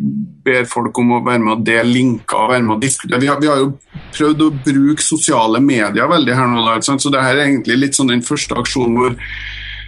[0.41, 3.21] ber folk om å være med og dele linker og være med og diskutere.
[3.21, 3.73] Vi har, vi har, jo
[4.11, 8.09] prøvd å bruke sosiale medier veldig her nå, så det her er egentlig litt sånn
[8.11, 9.19] den første aksjonen hvor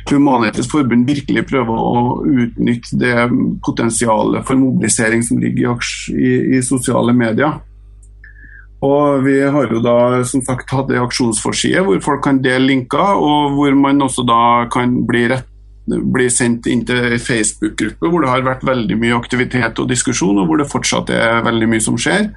[0.10, 3.28] Human-Etisk Forbund virkelig prøver å utnytte det
[3.66, 5.80] potensialet for mobilisering som ligger
[6.12, 7.62] i, i, sosiale medier.
[8.84, 13.16] Og Vi har jo da som sagt hatt en aksjonsforside hvor folk kan dele linker,
[13.16, 14.42] og hvor man også da
[14.74, 15.48] kan bli, rett,
[15.88, 20.50] bli sendt inn til Facebook-gruppe hvor det har vært veldig mye aktivitet og diskusjon, og
[20.50, 22.28] hvor det fortsatt er veldig mye som skjer.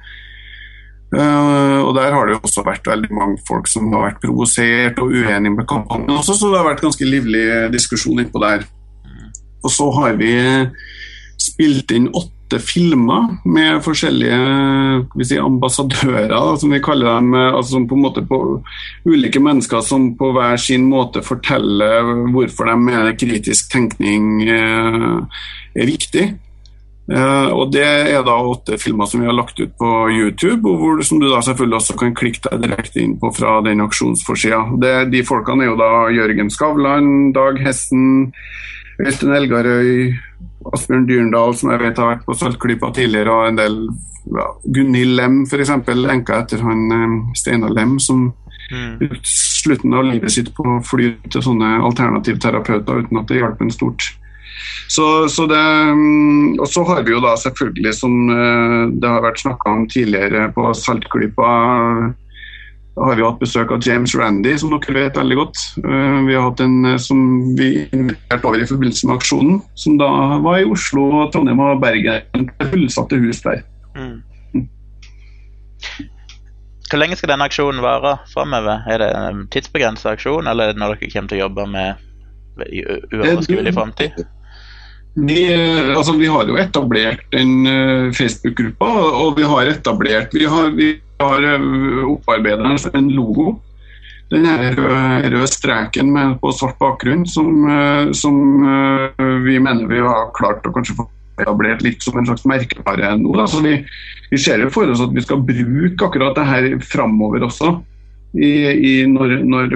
[1.07, 4.97] Uh, og Der har det jo også vært veldig mange folk som har vært provosert
[4.99, 8.65] og uenige med kampanjen også, så det har vært ganske livlig diskusjon innpå der.
[9.63, 10.33] Og så har vi
[11.39, 14.37] spilt inn åtte filmer med forskjellige
[15.27, 17.33] si, ambassadører, som vi kaller dem.
[17.35, 18.39] altså på en måte på
[19.07, 25.23] Ulike mennesker som på hver sin måte forteller hvorfor de mener kritisk tenkning uh,
[25.75, 26.27] er viktig.
[27.07, 30.81] Uh, og Det er da åtte filmer som vi har lagt ut på YouTube, og
[30.81, 34.59] hvor som du da selvfølgelig også kan klikke deg direkte inn på fra den aksjonsforsida.
[35.07, 38.33] De folkene er jo da Jørgen Skavlan, Dag Hessen,
[38.99, 40.17] Øystein Elgarøy,
[40.73, 43.79] Asbjørn Dyrendal, som jeg vet har vært på Saltklypa tidligere, og en del
[44.35, 45.71] ja, Gunhild Lem, f.eks.,
[46.11, 48.27] enka etter han um, Steinar Lem, som
[48.73, 49.07] mm.
[49.23, 53.73] slutten av livet sitt på å fly til sånne alternativterapeuter uten at det hjalp en
[53.73, 54.09] stort.
[54.87, 59.25] Så, så det, mm, og så har vi jo da selvfølgelig, som eh, det har
[59.25, 61.51] vært snakka om tidligere på Saltklypa,
[62.97, 65.63] har vi hatt besøk av James Randy, som dere vet veldig godt.
[65.83, 67.19] Eh, vi har hatt en eh, som
[67.57, 70.09] vi inviterte over i forbindelse med aksjonen, som da
[70.43, 72.49] var i Oslo, Trondheim og Bergen.
[72.71, 73.61] Fullsatte hus der.
[73.97, 74.23] Mm.
[76.87, 78.85] Hvor lenge skal denne aksjonen vare framover?
[78.89, 82.05] Er det en tidsbegrensa aksjon, eller er det når dere kommer til å jobbe med
[82.57, 84.23] uoverskuelig framtid?
[85.17, 85.39] Vi,
[85.95, 90.91] altså, vi, har jo etablert en uh, Facebook-gruppa, og vi har etablert Vi har, vi
[91.17, 93.55] har uh, opparbeidet en logo.
[94.29, 97.47] Den røde, røde streken med, på svart bakgrunn som,
[98.11, 98.35] som
[99.45, 101.05] vi mener vi har klart å kanskje få
[101.39, 103.31] etablert litt som en slags merkevare nå.
[103.39, 103.77] Altså, vi,
[104.27, 107.77] vi ser jo for oss at vi skal bruke akkurat det her framover også
[108.33, 109.75] i, i når, når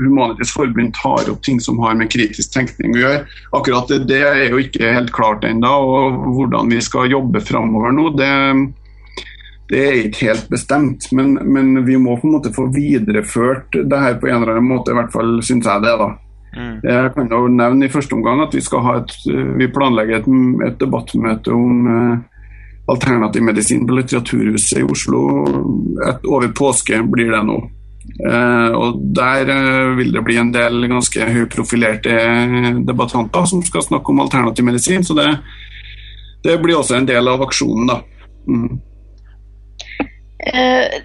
[0.00, 3.20] Humanitisk Forbund tar opp ting som har med kritisk tenkning å gjøre.
[3.56, 5.74] Akkurat det, det er jo ikke helt klart ennå.
[5.98, 8.32] Og hvordan vi skal jobbe framover nå, det,
[9.70, 11.08] det, er ikke helt bestemt.
[11.12, 14.72] Men, men, vi må på en måte få videreført det her på en eller annen
[14.74, 15.96] måte, i hvert fall syns jeg det.
[16.00, 16.12] da.
[16.54, 16.76] Mm.
[16.86, 19.16] Jeg kan jo nevne i første omgang at vi skal ha et,
[19.58, 20.30] vi planlegger et,
[20.68, 21.90] et debattmøte om
[22.86, 25.22] alternativ medisin på Litteraturhuset i Oslo.
[26.08, 27.58] Et, over påske blir det nå.
[28.04, 32.16] Eh, og Der eh, vil det bli en del ganske høyprofilerte
[32.84, 35.04] debattanter som skal snakke om alternativ medisin.
[35.04, 35.30] Så det,
[36.44, 38.00] det blir også en del av aksjonen, da.
[38.44, 38.80] Mm.
[40.52, 41.02] Eh,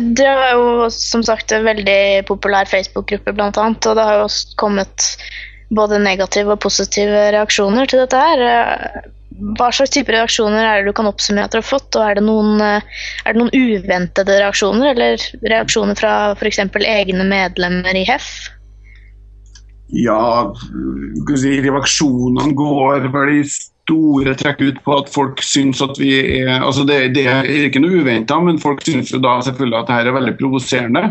[0.00, 5.10] det er jo som sagt en veldig populær Facebook-gruppe, annet, og det har jo kommet
[5.70, 9.10] både negative og positive reaksjoner til dette her.
[9.40, 11.96] Hva slags type reaksjoner er det du kan oppsummere at du har fått?
[11.96, 16.60] og Er det noen, eh, er det noen uventede reaksjoner, eller reaksjoner fra f.eks.
[16.84, 18.30] egne medlemmer i HEF?
[19.90, 20.52] Ja,
[21.34, 26.12] si, reaksjonene går vel i store trekk ut på at folk syns at vi
[26.44, 29.90] er altså det, det er ikke noe uventa, men folk syns jo da selvfølgelig at
[29.90, 31.04] dette er veldig provoserende.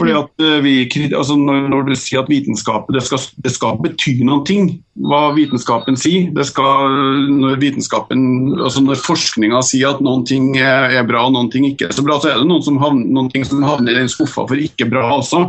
[0.00, 0.74] Fordi at eh, vi,
[1.12, 5.98] altså når, du sier at vitenskapet det skal, det skal, bety noen ting, hva vitenskapen
[6.00, 6.94] sier det skal,
[7.28, 8.22] Når vitenskapen,
[8.56, 12.04] altså når forskninga sier at noen ting er, bra og noen ting ikke er så
[12.06, 14.68] bra, så er det noen, som havner, noen ting som havner i den skuffa for
[14.68, 15.42] ikke bra også.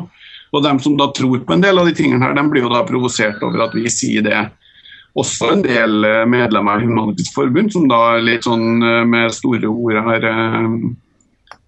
[0.52, 2.74] Og dem som da tror på en del av de tingene her, de blir jo
[2.74, 4.42] da provosert over at vi sier det.
[5.16, 9.72] Også en del eh, medlemmer av Humanitisk Forbund som da litt sånn eh, med store
[9.72, 10.28] ord har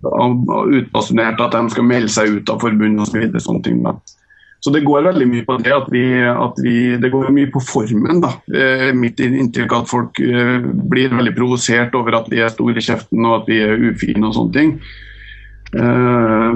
[0.04, 3.24] utbasunert at de skal melde seg ut av forbund osv.
[3.34, 3.80] Så sånne ting.
[4.64, 7.60] Så det går veldig mye på det at vi, at vi Det går mye på
[7.60, 8.22] formen.
[8.24, 8.38] da.
[8.56, 12.86] Eh, mitt inntrykk at folk eh, blir veldig provosert over at vi er store i
[12.86, 14.78] kjeften og at vi er ufine og sånne ting.
[15.74, 16.54] Uh,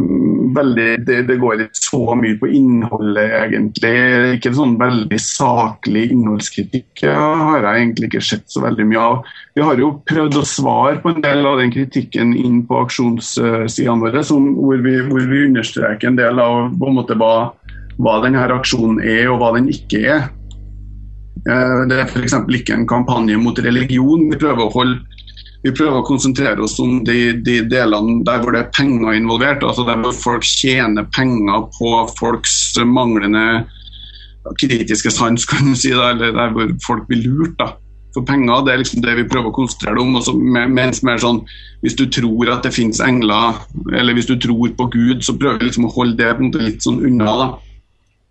[0.53, 3.93] veldig, det, det, går ikke så mye på innholdet, egentlig.
[4.35, 9.33] Ikke sånn veldig saklig innholdskritikk har jeg egentlig ikke sett så veldig mye av.
[9.57, 13.99] Vi har jo prøvd å svare på en del av den kritikken inn på aksjonssidene
[14.05, 17.33] våre, som, hvor, vi, hvor, vi, understreker en del av på en måte hva,
[17.97, 20.27] hva denne aksjonen er og hva den ikke er.
[21.47, 22.37] Uh, det er f.eks.
[22.61, 24.29] ikke en kampanje mot religion.
[24.29, 25.16] Vi prøver å holde
[25.65, 29.65] vi prøver å konsentrere oss om de, de, delene der hvor det er penger involvert.
[29.65, 33.65] altså Der hvor folk tjener penger på folks manglende
[34.61, 37.57] kritiske sans, kan du si, da, eller der hvor folk blir lurt.
[37.59, 37.73] da.
[38.15, 40.15] For penger det er liksom det vi prøver å konsentrere om.
[40.17, 41.43] Også, mens mer sånn,
[41.85, 43.59] Hvis du tror at det finnes engler,
[43.93, 47.03] eller hvis du tror på Gud, så prøver vi liksom å holde det litt sånn
[47.05, 47.35] unna.
[47.37, 47.47] da.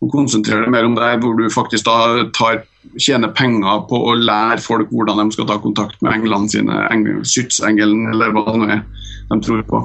[0.03, 2.65] Og konsentrere deg mer om det, hvor du faktisk da tar,
[3.01, 7.99] tjener penger på å lære folk hvordan de skal ta kontakt med englene sine, engel,
[8.13, 8.87] eller hva det nå er
[9.31, 9.83] de tror på.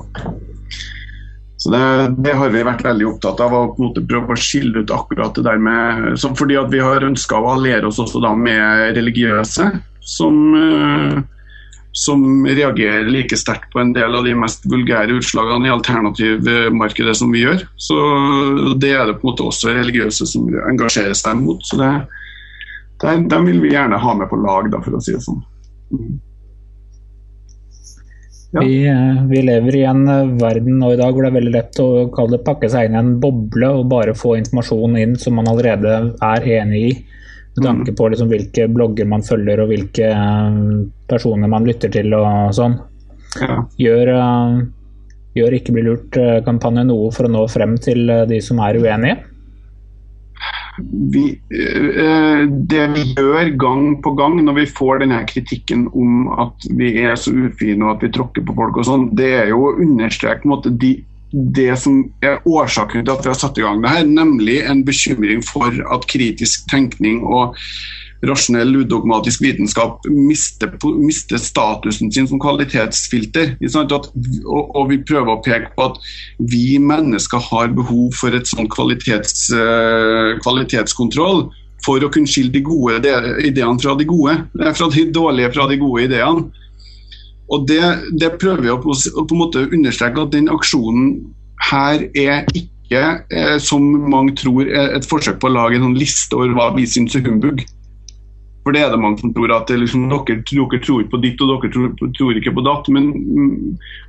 [1.62, 1.82] Så det,
[2.26, 4.94] det, har vi vært veldig opptatt av, å på en måte prøve å skille ut
[4.96, 8.32] akkurat det der med som Fordi at vi har ønska å alliere oss også da
[8.34, 9.68] med religiøse,
[10.02, 11.20] som, eh,
[11.94, 17.30] som reagerer like sterkt på en del av de mest vulgære utslagene i alternativmarkedet som
[17.30, 17.62] vi gjør.
[17.78, 18.00] Så
[18.82, 21.62] Det er det på en måte også religiøse som engasjerer seg mot.
[21.62, 21.94] Så det,
[23.02, 25.42] det, den, vil vi gjerne ha med på lag, da, for å si det sånn.
[25.92, 26.20] Mm.
[28.52, 28.62] Ja.
[28.62, 31.54] Vi, eh, vi, lever i en eh, verden nå i dag hvor det er veldig
[31.54, 35.38] lett å det pakke seg inn i en boble og bare få informasjon inn som
[35.40, 36.92] man allerede er enig i.
[37.56, 37.96] Med tanke mm.
[38.00, 40.60] på liksom hvilke blogger man følger og hvilke eh,
[41.08, 42.76] personer man lytter til og sånn.
[43.40, 43.62] Ja.
[43.80, 44.10] Gjør,
[45.40, 49.31] gjør Ikke bli lurt-kampanjen noe for å nå frem til de som er uenige?
[50.79, 56.67] Vi, eh, det vi gjør gang på gang når vi får denne kritikken om at
[56.79, 59.65] vi er så ufine og at vi tråkker på folk og sånn, det er jo
[59.67, 60.93] å understreke de,
[61.31, 64.86] det som er årsaken til at vi har satt i gang det her, nemlig en
[64.88, 67.57] bekymring for at kritisk tenkning og
[68.27, 73.55] rasjonell, udogmatisk vitenskap mister, mister, statusen sin som kvalitetsfilter.
[73.62, 73.93] At,
[74.45, 75.97] og, og, vi prøver å peke på at
[76.51, 81.47] vi mennesker har behov for et sånn kvalitets, uh, kvalitetskontroll
[81.86, 83.01] for å kunne skille de gode
[83.41, 84.38] ideene fra de gode,
[84.77, 86.49] fra de dårlige fra de gode ideene.
[87.51, 87.81] Og Det,
[88.21, 91.17] det prøver vi å, på, på en måte understreke at den aksjonen
[91.67, 93.01] her er ikke,
[93.34, 96.88] eh, som mange tror, et forsøk på å lage en sånn liste over hva vi
[96.88, 97.65] syns er humbug.
[98.62, 101.50] For det er det mange som tror at liksom, dere, dere, tror på ditt og
[101.50, 102.89] dere tror, tror ikke på datt.
[102.93, 103.08] Men,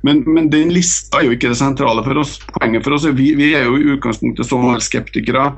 [0.05, 2.35] men, men, den lista er jo ikke det sentrale for oss.
[2.59, 5.49] Poenget for oss er vi, vi er jo i utgangspunktet som skeptikere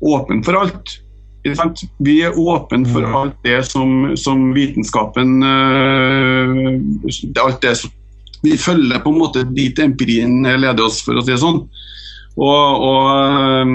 [0.00, 0.96] åpne for alt.
[1.44, 3.18] Vi er åpne for mm.
[3.20, 6.74] alt det som, som vitenskapen uh,
[7.44, 7.92] Alt det som
[8.42, 11.64] Vi følger på en måte dit empirien leder oss, for å si det sånn.
[12.38, 13.72] Og, og uh,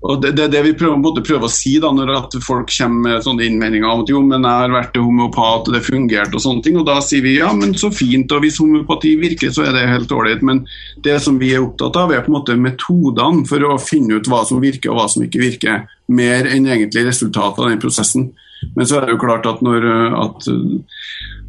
[0.00, 3.24] og Det er det, det, vi prøver, prøver, å si da, når folk kommer med
[3.24, 6.64] sånne innvendinger om at jo, men jeg har vært homopat og det fungerte og sånne
[6.64, 6.78] ting.
[6.80, 9.84] Og da sier vi ja, men så fint, og hvis homopati virker, så er det
[9.90, 10.40] helt ålreit.
[10.46, 10.62] Men
[11.04, 14.30] det som vi er opptatt av, er på en måte metodene for å finne ut
[14.30, 15.84] hva som virker og hva som ikke virker.
[16.08, 18.30] Mer enn egentlig resultatet av den prosessen.
[18.76, 19.86] Men så er det jo klart at når
[20.20, 20.48] at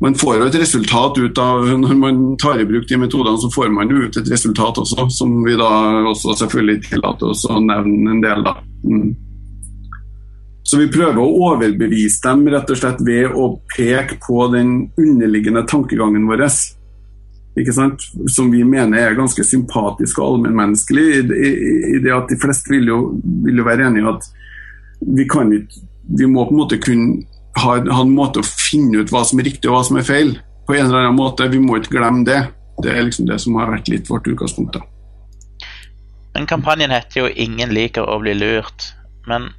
[0.02, 3.52] man får jo et resultat ut av Når man tar i bruk de metodene, så
[3.54, 5.72] får man jo ut et resultat også, som vi da
[6.10, 8.56] også selvfølgelig tillater oss å nevne en del, da.
[8.88, 9.12] Mm.
[10.72, 15.66] Så vi prøver å overbevise dem rett og slett ved å peke på den underliggende
[15.68, 16.46] tankegangen vår.
[18.32, 21.08] Som vi mener er ganske sympatisk og allmennmenneskelig.
[21.18, 21.52] I, i,
[21.98, 23.00] I det at de fleste vil jo,
[23.44, 24.30] vil jo være enige i at
[25.18, 27.24] vi kan ikke Vi må på en måte kunne
[27.60, 30.08] ha, ha, en måte å finne ut hva som er riktig og hva som er
[30.08, 30.34] feil.
[30.68, 31.50] På en eller annen måte.
[31.52, 32.42] Vi må ikke glemme det.
[32.82, 34.78] Det er liksom det som har vært litt vårt utgangspunkt.
[34.78, 34.86] da.
[36.34, 38.94] Men kampanjen heter jo 'Ingen liker å bli lurt'.
[39.28, 39.52] Men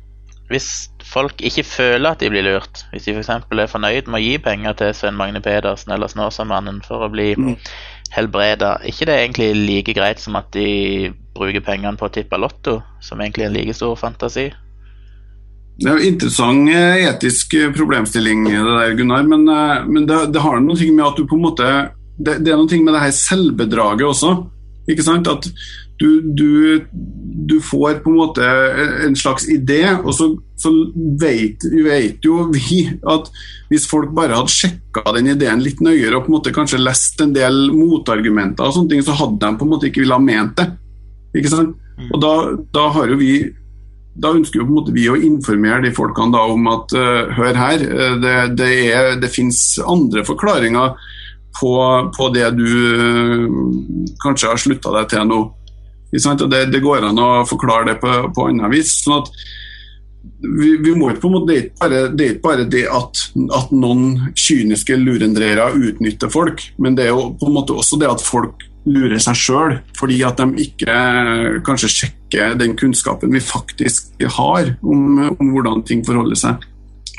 [0.48, 3.28] hvis folk ikke føler at de blir lurt, hvis de f.eks.
[3.28, 7.34] er fornøyd med å gi penger til Svein Magne Pedersen eller Snåsamannen for å bli
[7.38, 7.56] mm.
[8.16, 12.40] helbreda, ikke det er egentlig like greit som at de bruker pengene på å tippe
[12.40, 14.50] Lotto, som egentlig er en like stor fantasi?
[15.82, 19.26] Det er jo interessant eh, etisk eh, problemstilling, det der, Gunnar.
[19.26, 21.68] Men, eh, men det, det, har noe med at du på en måte
[22.12, 24.34] Det, det er noe med det her selvbedraget også.
[24.90, 25.30] Ikke sant?
[25.30, 25.48] At
[25.98, 26.82] du, du,
[27.48, 28.46] du, får på en måte
[29.06, 30.26] en slags idé, og så,
[30.58, 30.70] så
[31.20, 33.30] vet, vet, jo vi at
[33.70, 37.22] hvis folk bare hadde sjekka den ideen litt nøyere og på en måte kanskje lest
[37.22, 40.22] en del motargumenter, og sånne ting, så hadde de på en måte ikke ville ha
[40.22, 40.68] ment det.
[41.38, 41.78] Ikke sant?
[41.98, 42.10] Mm.
[42.10, 42.34] Og da,
[42.74, 43.32] da har jo vi
[44.14, 47.32] da ønsker jo på en måte vi å informere de folkene da om at uh,
[47.32, 50.92] hør her, eh, det, det, er, det finnes andre forklaringer
[51.56, 51.72] på,
[52.12, 53.48] på det du uh,
[54.24, 55.42] kanskje har slutta deg til nå.
[56.12, 58.98] Det, det, går an å forklare det på, på annet vis.
[59.00, 59.30] sånn at
[60.42, 63.22] vi, vi må på en måte, Det er ikke bare det, ikke bare det at,
[63.56, 68.10] at, noen kyniske lurendreiere utnytter folk, men det er jo på en måte også det
[68.12, 70.96] at folk lurer seg sjøl fordi at de ikke
[71.66, 76.68] kanskje sjekker den kunnskapen vi faktisk har om, om hvordan ting forholder seg.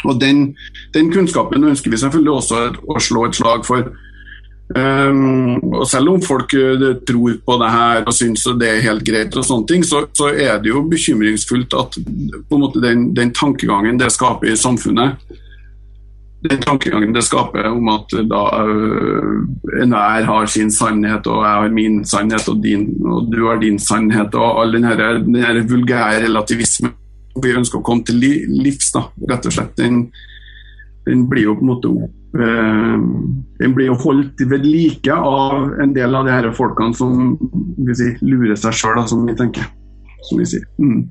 [0.04, 0.50] Og den,
[0.96, 3.94] den, kunnskapen ønsker vi selvfølgelig også å slå et slag for.
[4.74, 9.06] Um, og Selv om folk uh, tror på det her og syns det er helt
[9.08, 12.00] greit, og sånne ting, så, så er det jo bekymringsfullt at
[12.52, 15.22] måte den, den tankegangen det skaper i samfunnet,
[16.44, 19.44] den tankegangen det skaper om at da uh,
[19.82, 23.80] enhver har sin sannhet, og jeg har min sannhet, og, din, og du har din
[23.80, 26.92] sannhet, og all den, her, vulgære relativismen
[27.42, 28.92] vi ønsker å komme til livs.
[28.94, 29.72] da, rett og slett.
[29.80, 30.04] Den,
[31.08, 31.94] den blir jo på en måte
[32.40, 33.00] eh,
[33.60, 37.34] Den blir jo holdt ved like av en del av de her folkene som
[37.98, 39.66] si, lurer seg sjøl, som vi tenker.
[40.30, 40.68] Som vi sier.
[40.78, 41.08] Mm.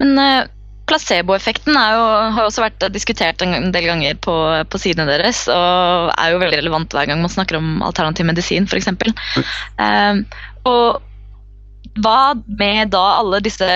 [0.00, 0.50] Men uh,
[0.92, 4.34] placeboeffekten har også vært diskutert en del ganger på,
[4.68, 8.68] på, sidene deres, og er jo veldig relevant hver gang man snakker om alternativ medisin,
[8.68, 8.92] f.eks.
[9.80, 10.20] Uh,
[10.68, 11.00] og
[12.02, 13.68] hva med da alle disse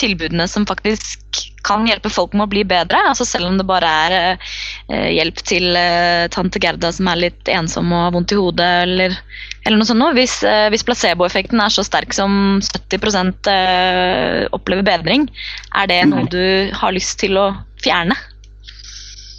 [0.00, 3.00] tilbudene som faktisk kan hjelpe folk med å bli bedre?
[3.10, 7.50] Altså Selv om det bare er eh, hjelp til eh, tante Gerda som er litt
[7.50, 9.16] ensom og har vondt i hodet, eller,
[9.64, 10.14] eller noe sånt noe.
[10.16, 15.26] Hvis, eh, hvis placeboeffekten er så sterk som 70 eh, opplever bedring,
[15.74, 17.50] er det noe du har lyst til å
[17.84, 18.16] fjerne?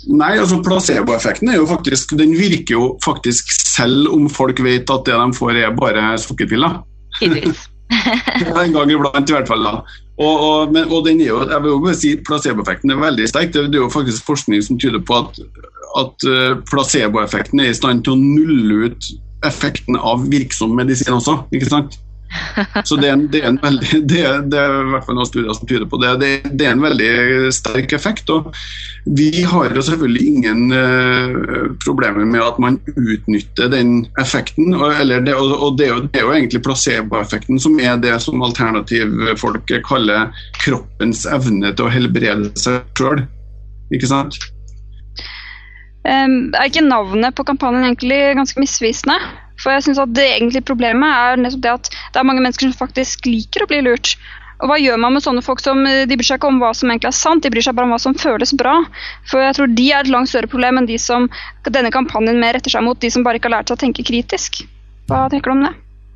[0.05, 5.07] Nei, altså placeboeffekten er jo faktisk, den virker jo faktisk selv om folk vet at
[5.07, 6.82] det de får er bare sukkerpiller.
[7.86, 9.61] En gang iblant, i hvert fall.
[9.61, 10.04] da.
[10.16, 13.51] Og, og, men, og den er jo, jeg vil jo si Placeboeffekten er veldig sterk.
[13.53, 15.41] Det, det, er jo faktisk forskning som tyder på at,
[15.99, 19.09] at uh, placeboeffekten er i stand til å nulle ut
[19.45, 21.41] effekten av virksom medisin også.
[21.51, 21.99] ikke sant?
[22.88, 25.29] Så det er, en, det er, veldig, det er, det er, i hvert fall noen
[25.29, 26.11] studier som tyder på det.
[26.21, 26.65] det.
[26.65, 27.11] er en veldig
[27.55, 28.31] sterk effekt.
[28.33, 28.51] og
[29.05, 34.73] Vi har jo selvfølgelig ingen uh, problemer med at man utnytter den effekten.
[34.73, 34.95] Og,
[35.27, 39.86] det, og, og er jo, det, er jo, egentlig placeboeffekten som er det som alternativfolket
[39.88, 40.33] kaller
[40.63, 43.25] kroppens evne til å helbrede seg sjøl.
[43.93, 44.38] Ikke sant?
[46.05, 49.17] Um, er ikke navnet på kampanjen egentlig ganske misvisende?
[49.61, 52.67] For jeg synes at det egentlige problemet er nettopp det at det er mange mennesker
[52.67, 54.15] som faktisk liker å bli lurt.
[54.63, 56.91] Og hva gjør man med sånne folk som de bryr seg ikke om hva som
[56.91, 58.77] egentlig er sant, de bryr seg bare om hva som føles bra.
[59.27, 61.27] For jeg tror de er et langt større problem enn de som
[61.67, 64.07] denne kampanjen mer retter seg mot, de som bare ikke har lært seg å tenke
[64.07, 64.63] kritisk.
[65.11, 65.73] Hva tenker du om det?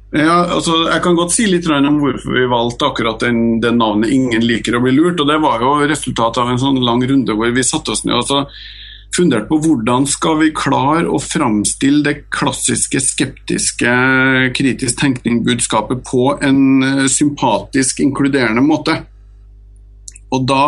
[0.09, 4.09] Ja, altså, jeg kan godt si litt om hvorfor vi valgte akkurat den, den navnet
[4.09, 5.19] 'Ingen liker å bli lurt'.
[5.19, 8.15] og Det var jo resultatet av en sånn lang runde hvor vi satte oss ned
[8.15, 8.47] og så
[9.15, 13.93] fundert på hvordan skal vi klare å framstille det klassiske skeptiske
[14.55, 18.99] kritisk tenkning-budskapet på en eh, sympatisk, inkluderende måte.
[20.29, 20.65] Og da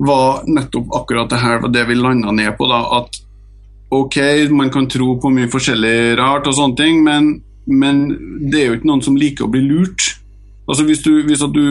[0.00, 2.68] var nettopp akkurat det her det vi landa ned på.
[2.70, 3.20] da, At
[3.92, 4.16] ok,
[4.50, 7.34] man kan tro på mye forskjellig rart og sånne ting, men,
[7.66, 8.06] men
[8.50, 10.14] det er jo ikke noen som liker å bli lurt.
[10.70, 11.64] Altså hvis du, hvis du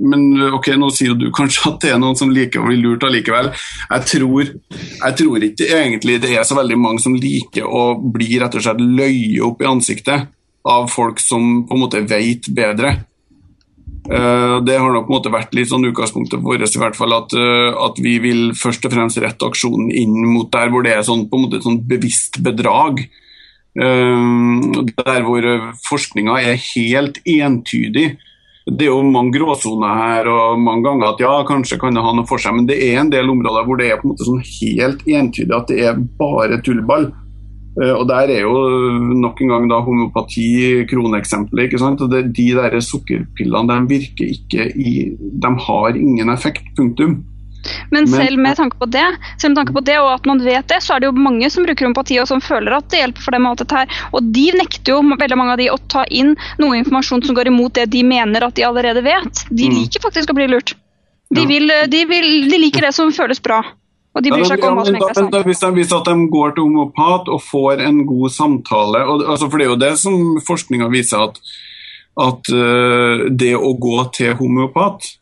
[0.00, 3.04] men ok, nå sier du kanskje at det er noen som liker å bli lurt
[3.04, 3.50] allikevel.
[3.90, 8.38] Jeg tror, jeg tror ikke egentlig det er så veldig mange som liker å bli
[8.40, 10.30] rett og slett løye opp i ansiktet
[10.70, 12.96] av folk som på en måte vet bedre.
[14.10, 17.12] Uh, det har nok på en måte vært litt sånn utgangspunktet vårt i hvert fall
[17.14, 20.94] at, uh, at, vi vil først og fremst rette aksjonen inn mot der hvor det
[20.96, 23.04] er sånn, på en måte sånn bevisst bedrag.
[23.78, 25.44] Uh, der hvor
[25.86, 28.16] forskninga er helt entydig
[28.68, 32.12] det er jo mange gråsoner her, og mange ganger at ja, kanskje kan det ha
[32.14, 34.26] noe for seg, men det er en del områder hvor det er på en måte
[34.26, 37.08] sånn helt entydig at det er bare tullball.
[37.80, 38.54] Eh, og Der er jo
[39.16, 41.66] nok en gang da homopati kroneksempelet.
[41.66, 42.00] ikke sant?
[42.02, 46.64] Og det, De der sukkerpillene de virker ikke i De har ingen effekt.
[46.76, 47.24] Punktum.
[47.90, 49.06] Men selv med tanke på det,
[49.40, 51.50] selv med tanke på det, og at man vet det, så er det jo mange
[51.52, 53.48] som bruker homopati og som føler at det hjelper for dem.
[53.48, 53.98] Og alt dette her.
[54.14, 57.50] Og de nekter jo veldig mange av de å ta inn noe informasjon som går
[57.50, 59.44] imot det de mener at de allerede vet.
[59.50, 59.76] De mm.
[59.80, 60.76] liker faktisk å bli lurt.
[61.30, 63.60] De, vil, de, vil, de liker det som føles bra.
[64.10, 65.36] Og de bryr seg ikke om hva som egentlig er sant.
[65.46, 69.60] Hvis de, hvis de går til homopat og får en god samtale og, altså For
[69.60, 71.38] det er jo det som forskninga viser, at,
[72.26, 75.12] at uh, det å gå til homopat,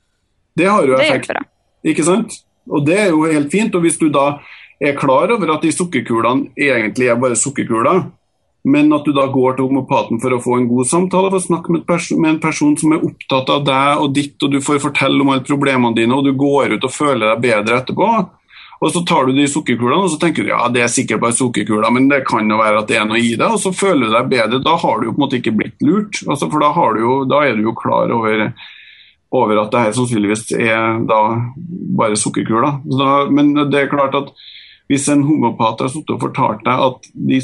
[0.57, 1.29] det har jo effekt.
[1.29, 1.45] Det
[1.87, 2.41] ikke sant?
[2.69, 3.75] Og det er jo helt fint.
[3.75, 4.39] Og hvis du da
[4.81, 8.05] er klar over at de sukkerkulene egentlig er bare sukkerkuler,
[8.69, 11.47] men at du da går til homopaten for å få en god samtale, for å
[11.47, 14.83] snakke med, med, en person som er opptatt av deg og ditt, og du får
[14.83, 18.11] fortelle om alle problemene dine, og du går ut og føler deg bedre etterpå.
[18.79, 21.35] Og så tar du de sukkerkulene og så tenker du ja, det er sikkert bare
[21.35, 24.07] sukkerkuler, men det kan jo være at det er noe i det, og så føler
[24.07, 24.61] du deg bedre.
[24.63, 26.71] Da har du jo på en måte ikke blitt lurt, altså, for da,
[27.03, 28.53] jo, da er du jo klar over
[29.35, 31.23] over at det her sannsynligvis er da
[31.99, 32.81] bare sukkerkuler.
[33.35, 34.33] Men det er klart at
[34.89, 37.41] hvis en homopat har og fortalt deg at de,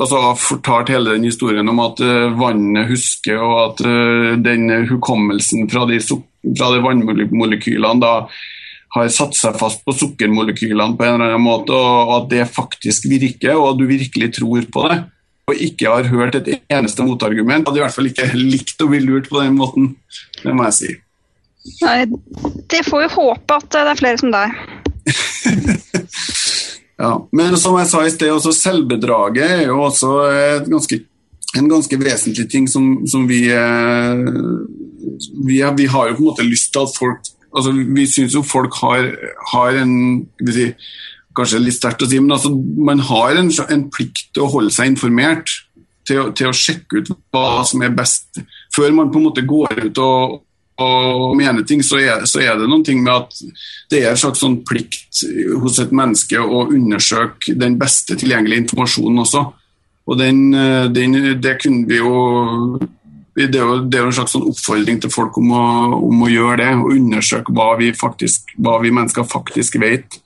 [0.00, 5.68] altså fortalt hele den historien om at uh, vannet husker, og at uh, den hukommelsen
[5.68, 8.14] fra de, fra de vannmolekylene da
[8.96, 13.10] har satt seg fast på sukkermolekylene på en eller annen måte, og at det faktisk
[13.12, 15.02] virker, og at du virkelig tror på det,
[15.46, 19.04] og ikke har hørt et eneste motargument, hadde i hvert fall ikke likt å bli
[19.04, 19.92] lurt på den måten.
[20.40, 20.94] Det må jeg si.
[21.82, 22.06] Nei,
[22.70, 24.56] det får vi håpe at det er flere som deg.
[27.02, 30.12] ja, men som jeg sa i sted, også selvbedraget er jo også
[30.66, 31.00] ganske,
[31.58, 34.24] en ganske vesentlig ting som, som vi eh,
[35.46, 38.42] vi, vi, har jo på en måte lyst til at folk altså Vi syns jo
[38.44, 39.12] folk har,
[39.52, 39.92] har en
[40.50, 40.70] si,
[41.36, 42.50] Kanskje litt sterkt å si, men altså,
[42.80, 45.50] man har en, en, plikt til å holde seg informert.
[46.08, 48.38] Til, til, å sjekke ut hva som er best.
[48.72, 50.36] Før man på en måte går ut og,
[50.82, 53.38] og mener ting, så er, så er, det noen ting med at
[53.90, 55.22] det er en slags sånn plikt
[55.62, 59.46] hos et menneske å undersøke den beste tilgjengelige informasjonen også.
[60.06, 60.50] Og den,
[60.94, 62.78] den, det kunne vi jo
[63.36, 65.64] det er, jo, det er jo en slags sånn oppfordring til folk om å,
[66.08, 70.16] om å, gjøre det, og undersøke hva vi, faktisk, hva vi mennesker faktisk vet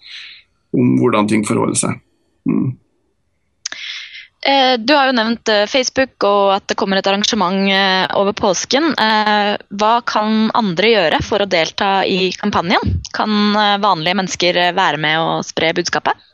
[0.71, 1.99] om hvordan ting forholder seg.
[2.47, 2.69] Mm.
[4.47, 8.33] Eh, du har jo nevnt eh, Facebook og at det kommer et arrangement eh, over
[8.37, 8.95] påsken.
[8.97, 13.01] Hva kan andre gjøre for å delta i kampanjen?
[13.13, 16.27] Kan vanlige mennesker være med og spre budskapet?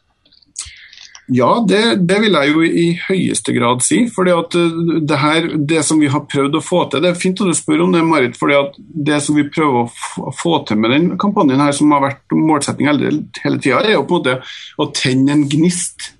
[1.34, 4.04] Ja, det, det, vil jeg jo i høyeste grad si.
[4.14, 7.42] fordi at det, her, det som vi har prøvd å få til Det er fint
[7.42, 8.38] at du spør om det, Marit.
[8.38, 9.90] fordi at det som vi prøver
[10.22, 14.06] å få til med den kampanjen, her, som har vært målsetting hele tida, er jo
[14.06, 14.38] på en måte
[14.78, 16.12] å tenne en gnist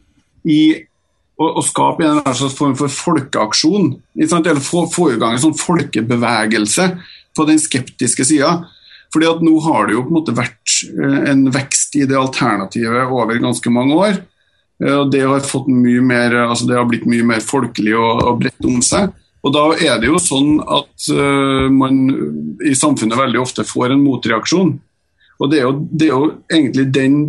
[0.42, 0.60] i
[1.36, 3.92] å, å skape en slags form for folkeaksjon.
[4.16, 6.88] Eller få, få i gang en sånn folkebevegelse
[7.36, 8.56] på den skeptiske sida.
[9.14, 12.16] Fordi at Nå har det jo på en måte vært eh, en vekst i det
[12.18, 14.18] alternativet over ganske mange år.
[14.82, 18.24] Eh, og det har, fått mye mer, altså det har blitt mye mer folkelig og,
[18.26, 19.12] og bredt om seg.
[19.46, 22.00] Og Da er det jo sånn at uh, man
[22.66, 24.72] i samfunnet veldig ofte får en motreaksjon.
[25.38, 27.20] Og Det er jo, det er jo egentlig den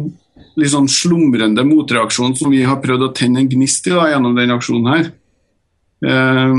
[0.58, 4.38] litt sånn slumrende motreaksjon som vi har prøvd å tenne en gnist i da, gjennom
[4.38, 5.10] denne aksjonen her.
[5.98, 6.54] Uh,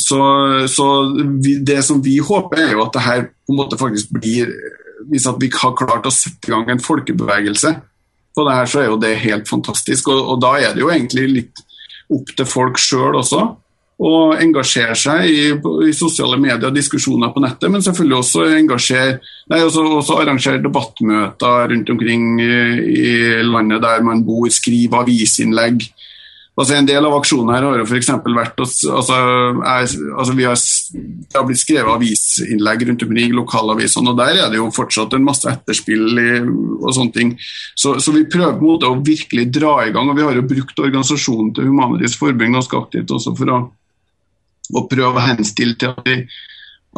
[0.00, 0.20] så,
[0.68, 0.86] så
[1.40, 4.50] vi, det som vi håper, er jo at det her på en måte faktisk blir
[5.08, 7.70] Hvis at vi har klart å sette i gang en folkebevegelse
[8.34, 10.08] på det her, så er jo det helt fantastisk.
[10.08, 11.64] Og, og da er det jo egentlig litt
[12.12, 13.42] opp til folk sjøl også
[14.02, 15.42] å engasjere seg i,
[15.86, 19.12] i, sosiale medier og diskusjoner på nettet, men selvfølgelig også engasjer,
[19.52, 22.56] nei, også, også arrangere debattmøter rundt omkring i,
[22.90, 23.14] i
[23.46, 25.86] landet der man bor, skrive avisinnlegg.
[26.54, 28.10] Altså En del av aksjonen her har jo f.eks.
[28.30, 30.60] vært altså, er, altså vi har,
[30.94, 35.16] Det har blitt skrevet avisinnlegg rundt omkring i lokalavisene, og der er det jo fortsatt
[35.18, 36.28] en masse etterspill i,
[36.78, 37.32] og sånne ting.
[37.74, 40.38] Så, så, vi prøver på en måte å virkelig dra i gang, og vi har
[40.38, 43.58] jo brukt organisasjonen til Humanitisk Forbund ganske aktivt også for å,
[44.72, 46.24] å prøve å henstille til at, de,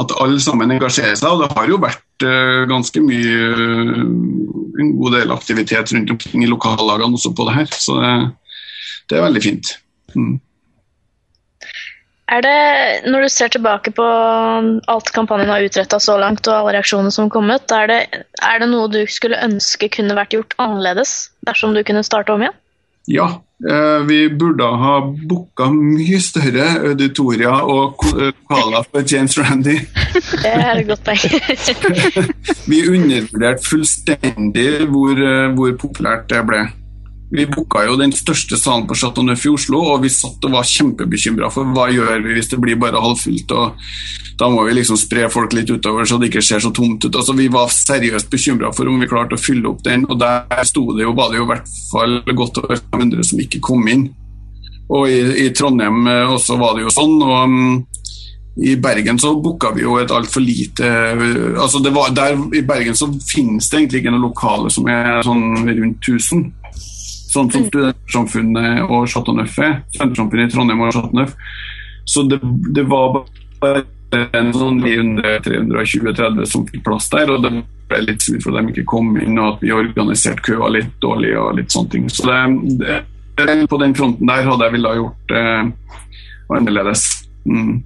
[0.03, 1.29] at alle sammen engasjerer seg.
[1.33, 4.03] og Det har jo vært uh, ganske mye, uh,
[4.83, 7.71] en god del aktivitet rundt omkring i lokallagene også på det her.
[7.75, 8.17] så det
[9.11, 9.77] det er veldig fint.
[10.17, 10.37] Mm.
[12.27, 12.57] Er det,
[13.07, 14.07] Når du ser tilbake på
[14.91, 18.01] alt kampanjen har utretta så langt, og alle reaksjonene som har kommet, er det,
[18.43, 22.43] er det, noe du skulle ønske kunne vært gjort annerledes dersom du kunne starte om
[22.43, 22.57] igjen?
[23.09, 23.27] Ja,
[23.71, 24.95] eh, vi burde ha
[25.29, 29.79] booka mye større auditorier og lokaler for James Randy.
[30.43, 31.21] Det er et godt poeng.
[32.71, 36.67] vi undervurderte fullstendig hvor, eh, hvor populært det ble.
[37.31, 40.53] Vi booka jo den største salen på Chateau Neuf i Oslo, og vi satt og
[40.55, 43.51] var kjempebekymra for hva gjør vi hvis det blir bare halvfullt.
[43.51, 47.03] og Da må vi liksom spre folk litt utover så det ikke ser så tomt
[47.03, 47.11] ut.
[47.17, 50.63] Altså, vi var seriøst bekymra for om vi klarte å fylle opp den, og der
[50.69, 53.91] sto det jo, var det jo i hvert fall godt over 500 som ikke kom
[53.91, 54.07] inn.
[54.95, 55.19] Og i,
[55.49, 57.17] i Trondheim eh, også var det jo sånn.
[57.27, 57.87] og um,
[58.57, 62.97] i Bergen så booka vi jo et altfor lite eh, altså var, der I Bergen
[62.97, 66.47] så finnes det egentlig ikke noe lokale som er sånn rundt 1000
[67.37, 69.81] sånn som Studentsamfunnet og Chateau Neuf er.
[69.95, 71.37] Studentsamfunnet i Trondheim og Chateau Neuf.
[72.07, 72.41] Så det,
[72.75, 73.23] det var
[73.61, 73.85] bare
[74.37, 77.33] en sånn 900-320-30 som fikk plass der.
[77.35, 77.53] og det
[77.91, 80.95] ble litt surt for at de ikke kom inn, og at vi organiserte køa litt
[81.03, 81.35] dårlig.
[81.39, 82.09] og litt sånne ting.
[82.11, 83.01] Så det,
[83.39, 85.99] det, på den fronten der hadde jeg ville ha gjort eh,
[86.57, 87.05] annerledes.
[87.47, 87.83] Mm.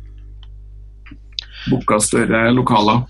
[1.71, 3.03] Booka større lokaler.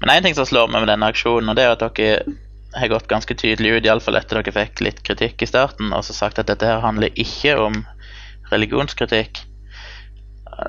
[0.00, 2.38] Men én ting som slår meg med denne aksjonen, og det er at dere
[2.76, 6.14] har gått ganske tydelig ut, iallfall etter dere fikk litt kritikk i starten, og så
[6.16, 7.82] sagt at dette her handler ikke om
[8.52, 9.42] religionskritikk.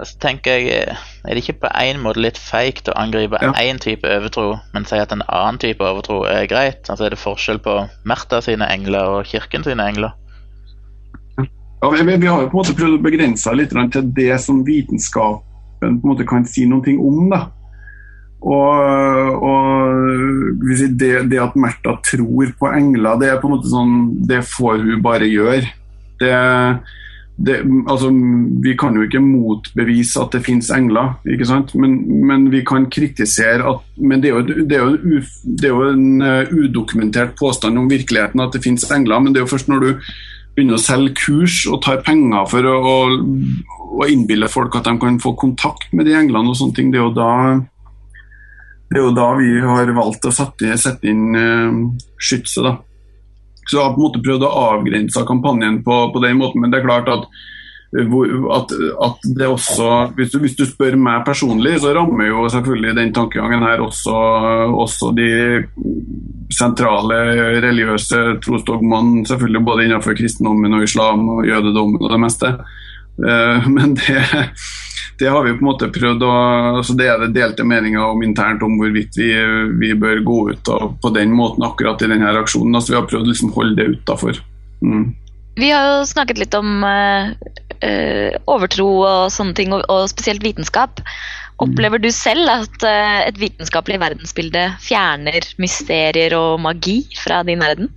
[0.08, 0.96] Så tenker jeg,
[1.26, 3.78] Er det ikke på en måte litt feigt å angripe én ja.
[3.82, 6.88] type overtro, men si at en annen type overtro er greit?
[6.90, 7.76] Altså Er det forskjell på
[8.08, 10.16] Märtha sine engler og kirken sine engler?
[11.82, 14.62] Ja, vi, vi, har jo på en måte prøvd å begrense litt til det som
[14.64, 15.50] vitenskapen
[15.82, 17.30] på en måte kan si noe om.
[17.34, 17.48] da.
[18.42, 20.64] Og, og
[20.98, 23.94] det, det, at Märtha tror på engler, det er på en måte sånn
[24.26, 25.68] Det får hun bare gjøre.
[26.22, 26.34] Det,
[27.46, 28.10] det, altså,
[28.66, 31.76] vi kan jo ikke motbevise at det finnes engler, ikke sant?
[31.78, 35.88] Men, men vi kan kritisere at Men det er jo, er jo, det er jo
[35.94, 39.70] en uh, udokumentert påstand om virkeligheten at det finnes engler, men det er jo først
[39.70, 39.92] når du
[40.56, 42.98] begynner å selge kurs og tar penger for å, å,
[44.02, 47.00] å innbille folk at de kan få kontakt med de englene og sånne ting, det
[47.00, 47.32] er jo da
[48.92, 51.78] Det er jo da vi har valgt å sette, sette inn uh,
[52.20, 52.66] skytset.
[52.66, 52.76] da.
[53.64, 56.74] Så jeg har på en måte prøvd å avgrense kampanjen på, på den måten, men
[56.74, 57.24] det er klart at,
[58.58, 58.74] at,
[59.06, 59.88] at det også
[60.18, 64.18] hvis du, hvis du, spør meg personlig, så rammer jo selvfølgelig den tankegangen her også,
[64.84, 65.32] også de
[66.52, 67.22] sentrale
[67.64, 72.56] religiøse trosdogmene, selvfølgelig både innenfor kristendommen og islam og jødedommen og det meste.
[73.22, 74.20] Uh, men det
[75.22, 76.36] det har vi på en måte prøvd å
[76.82, 79.30] altså Det er det delte meninger om internt om hvorvidt vi,
[79.82, 82.74] vi bør gå ut på den måten akkurat i denne aksjonen.
[82.76, 84.42] altså Vi har prøvd å liksom holde det utafor.
[84.82, 85.12] Mm.
[85.62, 87.30] Vi har jo snakket litt om uh,
[87.84, 91.04] uh, overtro og sånne ting, og, og spesielt vitenskap.
[91.62, 97.92] Opplever du selv at uh, et vitenskapelig verdensbilde fjerner mysterier og magi fra din verden?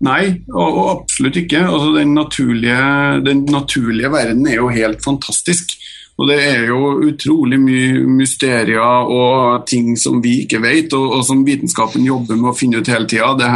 [0.00, 1.60] Nei, og, og absolutt ikke.
[1.66, 2.84] Altså, den, naturlige,
[3.26, 5.76] den naturlige verden er jo helt fantastisk.
[6.20, 11.24] Og Det er jo utrolig mye mysterier og ting som vi ikke vet, og, og
[11.24, 13.48] som vitenskapen jobber med å finne ut hele tida.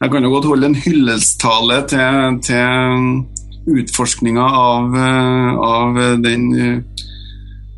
[0.00, 4.96] Jeg kan jo godt holde en hyllestale til, til utforskninga av,
[5.68, 6.48] av den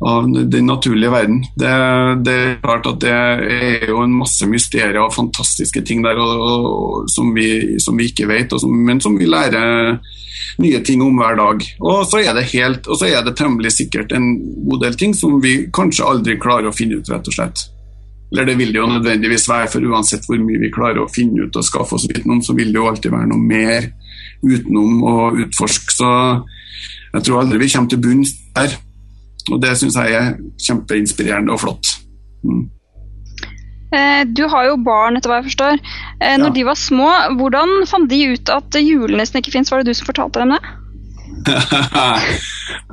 [0.05, 1.43] av den naturlige verden.
[1.55, 1.71] Det,
[2.25, 6.33] det, er klart at det er jo en masse mysterier og fantastiske ting der og,
[6.43, 9.99] og, som, vi, som, vi, ikke vet, som, men som vi lærer
[10.63, 11.67] nye ting om hver dag.
[11.81, 14.35] Og så er det helt, og så er det temmelig sikkert en
[14.67, 17.67] god del ting som vi kanskje aldri klarer å finne ut, rett og slett.
[18.33, 21.45] Eller det vil det jo nødvendigvis være, for uansett hvor mye vi klarer å finne
[21.45, 23.91] ut og skaffe oss viten om, så vil det jo alltid være noe mer
[24.43, 25.93] utenom å utforske.
[25.93, 26.09] Så
[27.13, 28.73] jeg tror aldri vi kommer til bunns der.
[29.51, 31.97] Og det syns jeg er kjempeinspirerende og flott.
[32.47, 32.63] Mm.
[33.93, 35.81] Eh, du har jo barn, etter hva jeg forstår.
[36.19, 36.53] Eh, når ja.
[36.55, 39.71] de var små, hvordan fant de ut at julenissen ikke fins?
[39.71, 40.63] Var det du som fortalte dem det?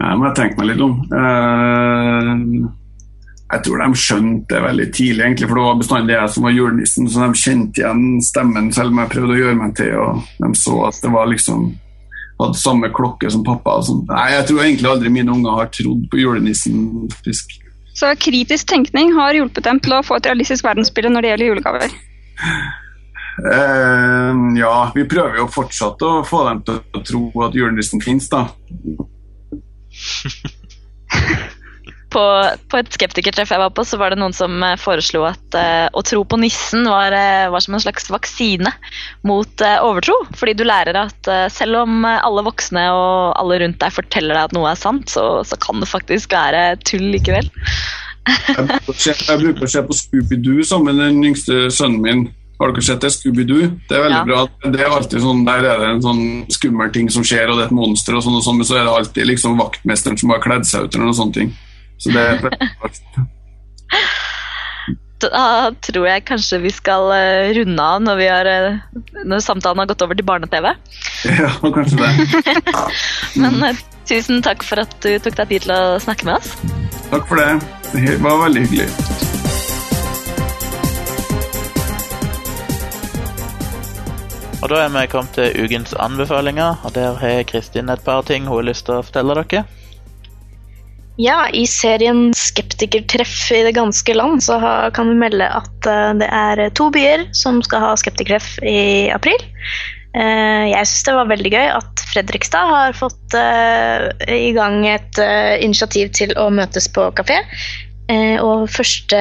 [0.01, 0.98] det må jeg tenke meg litt om.
[1.20, 2.34] Eh,
[3.51, 6.55] jeg tror de skjønte det veldig tidlig, egentlig, for det var bestandig jeg som var
[6.55, 7.09] julenissen.
[7.11, 9.94] Så de kjente igjen stemmen selv om jeg prøvde å gjøre meg til.
[9.98, 11.70] og De så at det var liksom
[12.47, 13.70] hadde samme klokke som pappa.
[14.09, 16.74] Nei, Jeg tror egentlig aldri mine unger har trodd på julenissen.
[17.24, 17.47] Fisk.
[17.95, 21.51] Så kritisk tenkning har hjulpet dem til å få et realistisk verdensbilde når det gjelder
[21.51, 21.88] julegaver?
[23.41, 28.28] Uh, ja, vi prøver jo fortsatt å få dem til å tro at julenissen finnes,
[28.32, 28.41] da.
[32.11, 32.23] på,
[32.71, 35.87] på, et skeptikertreff jeg var på, så var det noen som eh, foreslo at uh,
[35.95, 38.73] å tro på nissen var, uh, var, som en slags vaksine
[39.27, 40.17] mot uh, overtro.
[40.39, 44.57] Fordi du lærer at selv om alle voksne og alle rundt deg forteller deg at
[44.57, 47.49] noe er sant, så, så kan det faktisk være tull likevel.
[48.29, 52.29] jeg, bruker å se på Scooby-Doo sammen med den yngste sønnen min.
[52.61, 53.09] Har dere sett det?
[53.15, 53.71] Scooby-Doo?
[53.89, 54.27] Det er veldig ja.
[54.29, 54.43] bra.
[54.69, 57.65] Det er alltid sånn, Der er det en sånn skummel ting som skjer, og det
[57.65, 60.35] er et monster, og sånn, og sånn, men så er det alltid liksom vaktmesteren som
[60.35, 61.55] har kledd seg ut eller noen sånne ting.
[62.01, 62.40] Så det er
[65.20, 68.78] Da tror jeg kanskje vi skal uh, runde av når, har, uh,
[69.28, 70.70] når, samtalen har gått over til barne-TV.
[71.42, 72.09] Ja, kanskje det.
[73.42, 76.55] Men uh, tusen takk for at du tok deg tid til å snakke med oss.
[77.11, 77.51] Takk for det.
[77.92, 78.88] Det var veldig hyggelig.
[84.61, 88.48] Og Da er vi kommet til ukens anbefalinger, og der har Kristin et par ting
[88.48, 89.66] hun har lyst til å fortelle dere.
[91.21, 94.57] Ja, i serien Skeptikertreff i det ganske land så
[94.97, 99.37] kan vi melde at uh, det er to byer som skal ha skeptikertreff i april.
[100.16, 105.21] Uh, jeg syns det var veldig gøy at Fredrikstad har fått uh, i gang et
[105.61, 107.43] initiativ til å møtes på kafé.
[108.41, 109.21] og første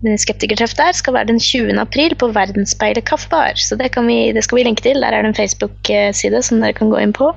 [0.00, 1.76] skeptikertreff der skal være den 20.
[1.78, 3.52] april på Verdensspeilet kaffebar.
[3.60, 5.04] Så det, vi, det, skal vi linke til.
[5.04, 7.34] Der er det en Facebook-side som dere kan gå inn på.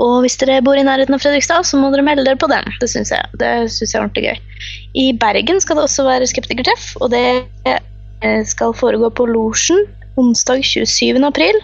[0.00, 2.66] Og hvis dere bor i nærheten av Fredrikstad, så må dere melde dere på den.
[2.80, 3.30] Det syns jeg.
[3.40, 4.68] Det synes jeg er ordentlig gøy.
[5.02, 7.24] I Bergen skal det også være skeptikertreff, og det
[7.68, 9.84] eh, skal foregå på Losjen
[10.20, 11.20] onsdag 27.
[11.24, 11.58] april.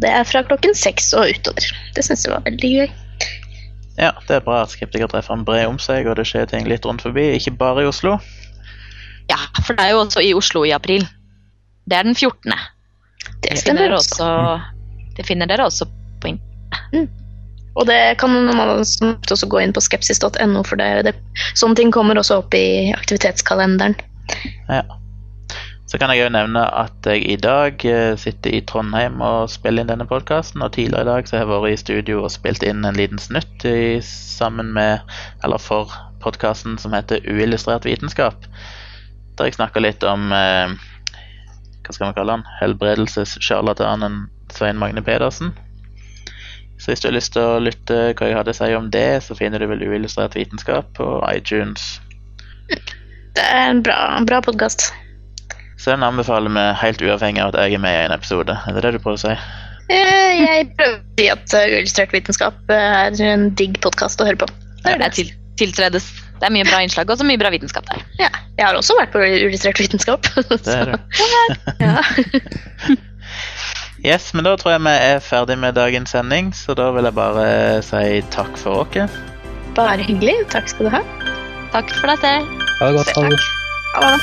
[0.00, 1.68] Det er fra klokken seks og utover.
[1.96, 2.88] Det syns jeg var veldig gøy.
[3.96, 7.04] Ja, det er bra at skeptikertreffene brer om seg, og det skjer ting litt rundt
[7.04, 8.18] forbi, ikke bare i Oslo.
[9.30, 11.06] Ja, for det er jo også i Oslo i april.
[11.88, 12.52] Det er den 14.
[12.52, 14.26] Det, det finner, dere også,
[15.16, 15.88] det finner dere også
[16.20, 16.92] på internett.
[16.92, 17.25] Mm.
[17.76, 21.14] Og det kan man også gå inn på skepsis.no, for det, det,
[21.58, 23.98] sånne ting kommer også opp i aktivitetskalenderen.
[24.70, 24.84] Ja.
[25.86, 29.84] Så kan jeg jo nevne at jeg i dag eh, sitter i Trondheim og spiller
[29.84, 30.64] inn denne podkasten.
[30.64, 33.20] Og tidligere i dag så har jeg vært i studio og spilt inn en liten
[33.22, 35.04] snutt i, sammen med,
[35.46, 35.92] eller for
[36.24, 38.48] podkasten som heter Uillustrert vitenskap.
[39.38, 40.74] Der jeg snakker litt om eh,
[41.86, 44.24] hva skal vi kalle han, helbredelsessjarlatanen
[44.56, 45.54] Svein Magne Pedersen.
[46.78, 49.06] Så hvis du har lyst til å lytte hva jeg hadde å si om det,
[49.24, 51.86] så finner du vel uillustrert vitenskap på iTunes.
[52.68, 53.96] Det er en bra,
[54.28, 54.90] bra podkast.
[55.80, 58.54] Så den anbefaler vi helt uavhengig av at jeg er med i en episode.
[58.66, 59.32] Er det det du prøver å si?
[59.92, 64.28] Eh, Jeg prøver å si at eh, Uillustrert vitenskap eh, er en digg podkast å
[64.28, 64.48] høre på.
[64.84, 65.10] Det er det.
[65.18, 66.08] til, tiltredes.
[66.40, 68.02] Det er mye bra innslag og så mye bra vitenskap der.
[68.20, 70.28] Ja, jeg har også vært på Uillustrert vitenskap.
[70.66, 71.00] Det er det.
[71.80, 72.00] ja.
[74.06, 77.14] Yes, men da tror jeg vi er ferdig med dagens sending, så da vil jeg
[77.16, 77.46] bare
[77.82, 79.16] si takk for oss.
[79.74, 80.36] Bare hyggelig.
[80.52, 81.00] Takk skal du ha.
[81.72, 82.46] Takk for deg selv.
[82.78, 83.10] Ha det godt.
[83.16, 83.40] Ha det.
[83.96, 84.20] Ha det.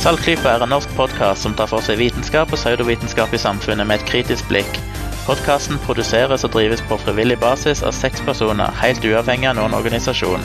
[0.00, 4.00] Saltklypa er en norsk podkast som tar for seg vitenskap og pseudovitenskap i samfunnet med
[4.00, 4.80] et kritisk blikk.
[5.28, 10.44] Podkasten produseres og drives på frivillig basis av seks personer, helt uavhengig av noen organisasjon.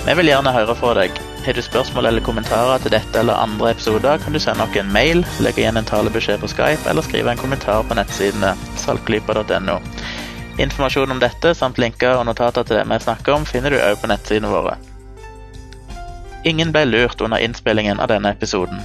[0.00, 1.18] Vi vil gjerne høre fra deg.
[1.44, 4.92] Har du spørsmål eller kommentarer til dette eller andre episoder, kan du sende oss en
[4.92, 9.76] mail, legge igjen en talebeskjed på Skype eller skrive en kommentar på nettsidene saltklypa.no.
[10.60, 14.00] Informasjon om dette samt linker og notater til det vi snakker om, finner du òg
[14.00, 14.78] på nettsidene våre.
[16.48, 18.80] Ingen ble lurt under innspillingen av denne episoden.